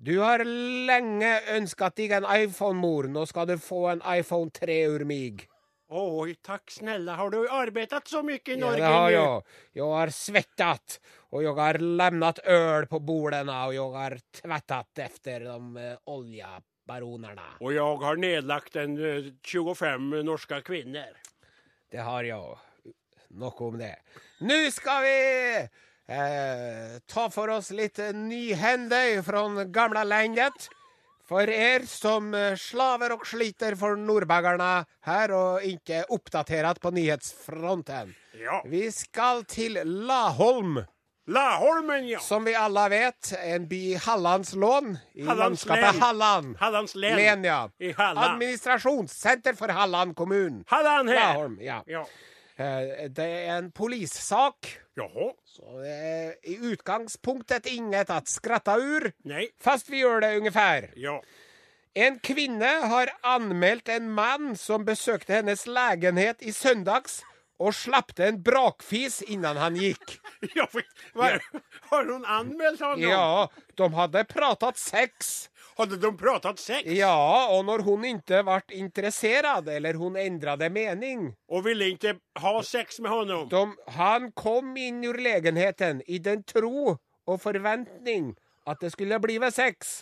du 0.00 0.14
har 0.22 0.40
lenge 0.44 1.30
ønsket 1.56 1.96
deg 2.00 2.12
en 2.16 2.26
iPhone, 2.32 2.78
mor. 2.80 3.08
Nå 3.12 3.26
skal 3.28 3.50
du 3.50 3.56
få 3.60 3.82
en 3.92 4.02
iPhone 4.16 4.50
3 4.56 4.78
ur 4.94 5.04
mig. 5.04 5.46
Oj, 5.90 6.36
tack 6.46 6.70
snälla. 6.70 7.16
Har 7.18 7.30
du 7.34 7.40
arbeidet 7.50 8.06
så 8.08 8.22
mye 8.22 8.38
i 8.46 8.54
Ja, 8.54 8.60
Norge 8.62 8.78
det 8.78 8.86
har 8.94 9.10
jeg. 9.10 9.42
har 9.90 10.12
svettet, 10.14 11.00
og 11.34 11.42
jeg 11.42 11.54
har 11.58 11.78
lämnat 11.82 12.38
øl 12.46 12.86
på 12.86 13.00
bordene, 13.02 13.56
og 13.66 13.74
jeg 13.74 13.96
har 13.98 14.16
tvättat 14.38 15.02
efter 15.08 15.40
de 15.48 15.58
eh, 15.82 15.96
oljebaronerna. 16.06 17.48
jeg 17.60 17.74
jag 17.74 17.96
har 18.06 18.16
nedlagt 18.22 18.76
en 18.76 18.96
eh, 19.04 19.32
25 19.42 20.22
norske 20.24 20.62
kvinner. 20.62 21.10
Det 21.90 21.98
har 22.06 22.22
jeg. 22.22 22.56
Nok 23.30 23.60
om 23.60 23.78
det. 23.78 23.96
Nå 24.46 24.70
skal 24.70 25.02
vi 25.02 25.18
eh, 26.10 26.98
ta 27.06 27.28
for 27.30 27.54
oss 27.54 27.70
litt 27.70 28.02
nyhender 28.14 29.22
fra 29.22 29.46
gamla 29.64 30.04
landet. 30.04 30.68
For 31.30 31.46
er 31.46 31.86
som 31.86 32.32
eh, 32.34 32.56
slaver 32.58 33.14
og 33.14 33.26
sliter 33.28 33.76
for 33.78 33.98
nordbaggerne 33.98 34.70
her 35.06 35.34
og 35.36 35.66
ikke 35.66 36.02
oppdatert 36.10 36.80
på 36.82 36.90
nyhetsfronten. 36.96 38.16
Ja. 38.40 38.62
Vi 38.66 38.88
skal 38.94 39.44
til 39.46 39.78
Laholm, 39.84 40.80
Laholmen, 41.30 42.08
ja. 42.08 42.18
som 42.18 42.44
vi 42.44 42.54
alle 42.58 42.88
vet, 42.90 43.32
en 43.38 43.68
by 43.70 43.78
i 43.92 43.94
Hallandslån. 44.02 44.96
I 45.14 45.22
landskapet. 45.22 46.00
Halland. 46.00 46.56
Hallands 46.58 46.94
län. 46.94 47.16
Len, 47.16 47.44
ja. 47.44 47.70
I 47.78 47.92
Halland. 47.92 48.26
Administrasjonssenter 48.32 49.54
for 49.54 49.68
Halland 49.68 50.16
kommun. 50.16 50.64
Halland 50.66 51.08
her. 51.08 51.20
Laholm, 51.20 51.60
ja. 51.62 51.82
Ja. 51.86 52.06
Eh, 52.60 53.08
Det 53.08 53.26
er 53.46 53.54
en 53.58 53.70
polissak. 53.72 54.68
Jaha. 54.98 55.30
Så 55.48 55.80
det 55.80 55.92
er 55.96 56.32
i 56.44 56.56
utgangspunktet 56.72 57.66
inget 57.72 58.10
at 58.12 58.28
skratta 58.28 58.74
ur, 58.76 59.10
Nei. 59.24 59.46
fast 59.58 59.88
vi 59.90 60.02
gjør 60.02 60.20
det 60.20 60.34
ungefär. 60.40 60.90
Ja. 60.96 61.20
En 61.96 62.18
kvinne 62.22 62.68
har 62.86 63.10
anmeldt 63.26 63.88
en 63.88 64.10
mann 64.14 64.52
som 64.56 64.84
besøkte 64.84 65.40
hennes 65.40 65.64
legenhet 65.66 66.42
i 66.42 66.52
søndags 66.52 67.22
og 67.60 67.74
slappte 67.76 68.24
en 68.30 68.40
brakfis 68.42 69.20
innan 69.28 69.58
han 69.60 69.76
gikk. 69.76 70.16
ja. 70.56 70.66
Var, 71.14 71.40
Har 71.90 72.06
hon 72.08 72.24
anmeldt 72.24 72.80
honom? 72.80 73.04
Ja, 73.04 73.48
de 73.76 73.88
hadde 73.94 74.24
pratet 74.30 74.80
sex. 74.80 75.50
Hadde 75.76 75.96
de 76.00 76.10
pratet 76.16 76.60
sex? 76.60 76.88
Ja, 76.92 77.12
og 77.52 77.64
når 77.68 77.84
hun 77.86 78.04
ikke 78.08 78.42
ble 78.48 78.80
interessert, 78.80 79.68
eller 79.68 79.96
hun 80.00 80.16
endret 80.20 80.66
mening 80.72 81.30
Og 81.48 81.64
ville 81.64 81.92
ikke 81.94 82.16
ha 82.40 82.54
sex 82.66 83.00
med 83.00 83.12
honom? 83.12 83.48
de, 83.52 83.62
Han 83.96 84.30
kom 84.32 84.74
inn 84.76 85.04
ur 85.04 85.20
legenheten 85.20 86.02
i 86.06 86.18
den 86.18 86.42
tro 86.44 86.96
og 87.30 87.40
forventning 87.40 88.34
at 88.68 88.80
det 88.80 88.92
skulle 88.92 89.20
blive 89.22 89.50
sex. 89.52 90.00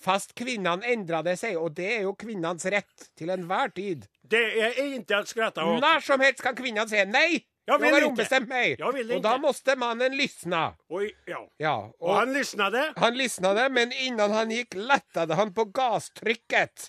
Fast 0.00 0.32
kvinnan 0.38 0.84
endret 0.86 1.36
seg, 1.38 1.58
og 1.60 1.74
det 1.76 1.90
er 1.98 2.02
jo 2.06 2.14
kvinnans 2.16 2.64
rett 2.72 3.10
til 3.18 3.32
enhver 3.32 3.72
tid. 3.76 4.06
Det 4.30 4.58
er 4.60 4.78
ikke 4.82 5.16
att 5.18 5.28
skratta 5.28 5.64
åt. 5.64 5.80
När 5.80 6.00
som 6.00 6.20
helst 6.20 6.42
kan 6.42 6.54
kvinnan 6.56 6.88
säga 6.88 7.04
nej! 7.04 7.46
Jag 7.64 7.78
vill 7.78 7.90
har 7.90 7.96
inte. 7.98 8.08
ombestemt 8.08 8.48
meg. 8.48 8.76
Jag 8.80 8.92
vill 8.92 9.12
och 9.12 9.22
då 9.22 9.38
måste 9.38 9.76
mannen 9.76 10.16
lyssna. 10.16 10.74
Oj, 10.88 11.12
ja. 11.26 11.48
Ja, 11.56 11.92
Och 11.98 12.08
och 12.08 12.14
han 12.14 12.32
lyssnade. 12.32 12.92
han 12.96 13.16
lyssnade, 13.16 13.68
men 13.68 13.92
innan 13.92 14.30
han 14.30 14.50
gikk 14.50 14.74
lättade 14.74 15.34
han 15.34 15.54
på 15.54 15.64
gastrykket. 15.64 16.86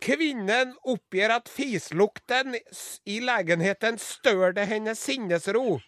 Kvinnen 0.00 0.74
oppger 0.82 1.30
at 1.30 1.48
fislukten 1.48 2.56
i 3.04 3.20
legenheten 3.20 3.98
størde 3.98 4.64
hennes 4.64 5.00
sinnesro. 5.04 5.80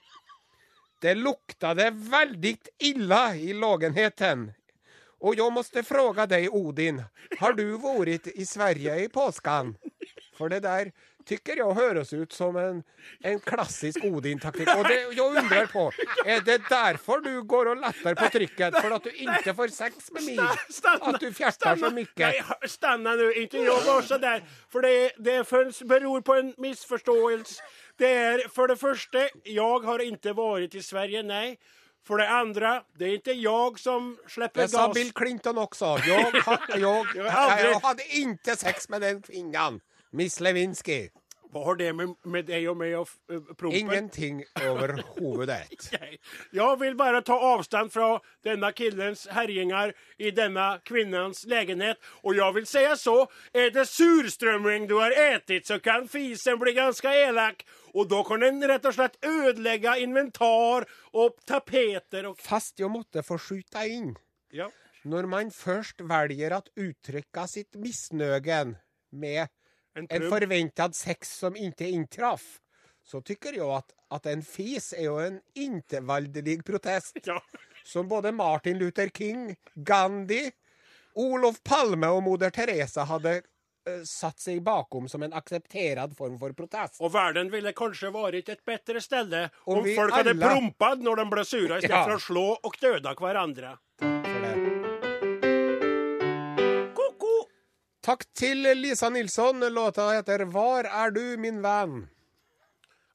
Det 1.01 1.15
luktade 1.15 1.91
veldig 1.91 2.57
illa 2.79 3.37
i 3.37 3.53
lågenheten. 3.53 4.53
Og 5.21 5.37
jeg 5.39 5.53
måste 5.53 5.83
fråga 5.83 6.27
deg, 6.27 6.49
Odin, 6.53 7.03
har 7.41 7.53
du 7.57 7.77
vært 7.81 8.27
i 8.35 8.45
Sverige 8.47 8.97
i 9.05 9.09
påskan? 9.09 9.75
For 10.37 10.53
det 10.53 10.63
der 10.67 10.91
tykker 11.27 11.59
jeg 11.59 11.75
høres 11.75 12.13
ut 12.15 12.35
som 12.35 12.57
en, 12.61 12.83
en 13.27 13.41
klassisk 13.43 14.05
Odin-taktikk. 14.07 14.71
Og 14.77 14.85
det, 14.87 14.99
jeg 15.17 15.25
undrer 15.25 15.71
på, 15.73 15.89
er 16.27 16.45
det 16.47 16.61
derfor 16.71 17.23
du 17.25 17.33
går 17.49 17.73
og 17.73 17.81
letter 17.83 18.19
på 18.19 18.29
trykket? 18.35 18.77
For 18.79 18.97
at 18.99 19.09
du 19.09 19.23
ikke 19.27 19.55
får 19.59 19.75
sex 19.75 20.11
med 20.15 20.29
meg? 20.29 20.67
At 20.97 21.21
du 21.23 21.31
fjertar 21.35 21.81
så 21.81 21.91
mye? 21.95 22.31
Stanna 22.71 23.17
nå. 23.19 23.31
Ikke 23.43 23.65
jobb 23.65 23.89
også 23.97 24.21
så 24.21 24.37
For 24.69 24.77
För 24.77 24.83
det, 24.83 25.13
det 25.19 25.89
beror 25.89 26.21
på 26.21 26.35
en 26.35 26.55
misforståelse. 26.59 27.63
Det 27.99 28.09
er 28.09 28.49
for 28.53 28.67
det 28.67 28.79
første, 28.79 29.29
jeg 29.47 29.81
har 29.85 29.99
ikke 29.99 30.37
vært 30.37 30.75
i 30.75 30.83
Sverige, 30.83 31.23
nei. 31.23 31.57
For 32.07 32.21
det 32.23 32.27
andre, 32.31 32.83
det 32.99 33.07
er 33.09 33.17
ikke 33.19 33.35
jeg 33.35 33.81
som 33.83 34.13
slipper 34.31 34.63
gass. 34.63 34.71
Det 34.71 34.79
sa. 34.79 34.93
Bill 34.95 35.11
Clinton 35.17 35.59
også. 35.59 35.97
Jeg, 36.07 36.43
ha, 36.47 36.57
jeg, 36.71 36.81
Jeg 37.17 37.65
jeg 37.65 37.81
hadde 37.83 38.03
ikke 38.21 38.57
sex 38.57 38.89
med 38.89 39.01
den 39.03 39.23
kvinnan. 39.23 39.81
Miss 40.17 40.41
Lewinsky. 40.41 41.11
Hva 41.53 41.63
har 41.65 41.77
det 41.79 41.91
med, 41.97 42.15
med 42.25 42.47
deg 42.49 42.65
og 42.71 42.77
meg 42.81 42.95
å 42.97 43.03
prompe? 43.57 43.77
Ingenting 43.79 44.39
overhodet. 44.59 45.69
Jeg 46.57 46.79
vil 46.81 46.97
bare 46.97 47.19
bara 47.19 47.21
ta 47.25 47.37
avstand 47.53 47.93
fra 47.93 48.09
denne 48.45 48.71
killens 48.77 49.27
herjinger 49.33 49.93
i 50.17 50.33
denne 50.37 50.67
kvinnens 50.89 51.45
legenhet. 51.49 52.01
Og 52.25 52.37
jeg 52.37 52.57
vil 52.57 52.69
si 52.69 52.85
så, 53.01 53.17
er 53.55 53.71
det 53.75 53.87
surstrømming 53.89 54.89
du 54.91 54.97
har 54.99 55.15
spist, 55.43 55.69
så 55.71 55.79
kan 55.81 56.09
fisen 56.11 56.61
bli 56.61 56.75
ganske 56.77 57.13
elak. 57.29 57.67
Og 57.95 58.09
da 58.11 58.23
kan 58.27 58.45
den 58.45 58.65
rett 58.69 58.89
og 58.89 58.97
slett 58.97 59.21
ødelegge 59.25 59.99
inventar 60.05 60.89
og 61.13 61.37
tapeter 61.49 62.33
og 62.33 62.41
Fast 62.43 62.81
jeg 62.81 62.93
måtte 62.93 63.25
få 63.25 63.39
skjuta 63.41 63.85
inn. 63.89 64.15
Ja. 64.53 64.69
Når 65.07 65.29
man 65.31 65.53
først 65.55 66.03
velger 66.03 66.57
at 66.57 66.73
uttrykke 66.77 67.47
sitt 67.49 67.79
misnøgen 67.79 68.77
med 69.13 69.47
En 69.97 70.07
en 70.11 70.29
forventad 70.31 70.95
sex 70.95 71.39
som 71.39 71.57
ikke 71.57 71.89
inntraff, 71.89 72.59
så 73.07 73.23
tycker 73.25 73.57
jeg 73.57 73.69
at, 73.71 73.95
at 74.13 74.27
en 74.27 74.43
fis 74.45 74.93
er 74.93 75.07
jo 75.09 75.19
en 75.23 75.41
intervalderlig 75.55 76.61
protest. 76.67 77.19
Ja. 77.27 77.41
Som 77.87 78.09
både 78.11 78.33
Martin 78.35 78.79
Luther 78.81 79.09
King, 79.15 79.53
Gandhi, 79.75 80.51
Olof 81.15 81.61
Palme 81.63 82.09
og 82.11 82.25
moder 82.27 82.51
Teresa 82.51 83.05
hadde 83.07 83.37
eh, 83.39 84.03
satt 84.03 84.43
seg 84.43 84.59
bakom 84.67 85.07
som 85.09 85.23
en 85.23 85.37
aksepterad 85.39 86.17
form 86.19 86.35
for 86.43 86.51
protest. 86.59 86.99
Og 86.99 87.15
verden 87.15 87.53
ville 87.55 87.71
kanskje 87.79 88.11
vært 88.11 88.51
et 88.51 88.65
bedre 88.67 89.01
sted 89.01 89.33
Om 89.39 89.79
om, 89.79 89.91
folk 89.95 90.13
alle... 90.13 90.19
hadde 90.19 90.39
prompa 90.43 90.95
når 90.99 91.23
de 91.23 91.29
ble 91.37 91.47
sura 91.47 91.79
istedenfor 91.79 92.17
Ja. 92.19 92.19
å 92.19 92.57
att 92.67 92.73
slå 92.75 92.81
døde 92.81 93.15
hverandre. 93.15 93.77
varandra. 94.03 94.26
Takk 98.07 98.23
til 98.39 98.63
Lisa 98.79 99.09
Nilsson. 99.11 99.61
Låta 99.75 100.11
heter 100.15 100.45
'Var 100.45 100.85
er 100.85 101.11
du, 101.11 101.37
min 101.39 101.63
venn'? 101.63 102.07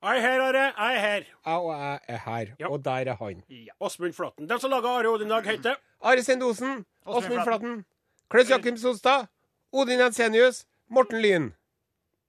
Jeg 0.04 0.18
er 0.18 0.22
her, 0.22 0.42
Are. 0.42 0.58
Jeg 0.58 0.96
er 0.96 1.00
her. 1.00 1.24
Jeg 1.46 1.58
og 1.60 1.72
jeg 1.80 2.00
er 2.08 2.18
her, 2.18 2.56
Ja. 2.60 2.68
og 2.72 2.84
der 2.86 2.92
er 3.12 3.16
han. 3.16 3.44
Ja. 3.50 3.72
Åsmund 3.80 4.14
Flatten. 4.14 4.50
Den 4.50 4.60
som 4.60 4.72
laga 4.72 4.88
Are 4.88 5.08
Odin 5.08 5.30
Dag, 5.30 5.44
heter 5.44 5.76
Are 6.02 6.24
Sendosen, 6.24 6.86
Åsmund 7.06 7.44
Flaten. 7.44 7.46
Flaten, 7.46 7.86
Klaus 8.30 8.50
Jakim 8.50 8.78
Solstad. 8.78 9.28
Odin 9.74 10.00
Jensenius, 10.00 10.66
Morten 10.90 11.22
Lyn. 11.22 11.54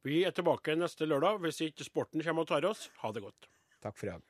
Vi 0.05 0.25
er 0.25 0.31
tilbake 0.31 0.77
neste 0.77 1.07
lørdag 1.07 1.39
hvis 1.41 1.61
ikke 1.61 1.85
sporten 1.85 2.23
kommer 2.23 2.43
og 2.43 2.49
tar 2.49 2.65
oss. 2.69 2.91
Ha 2.99 3.11
det 3.13 3.23
godt. 3.23 3.49
Takk 3.83 3.99
for 3.99 4.07
i 4.07 4.11
dag. 4.11 4.21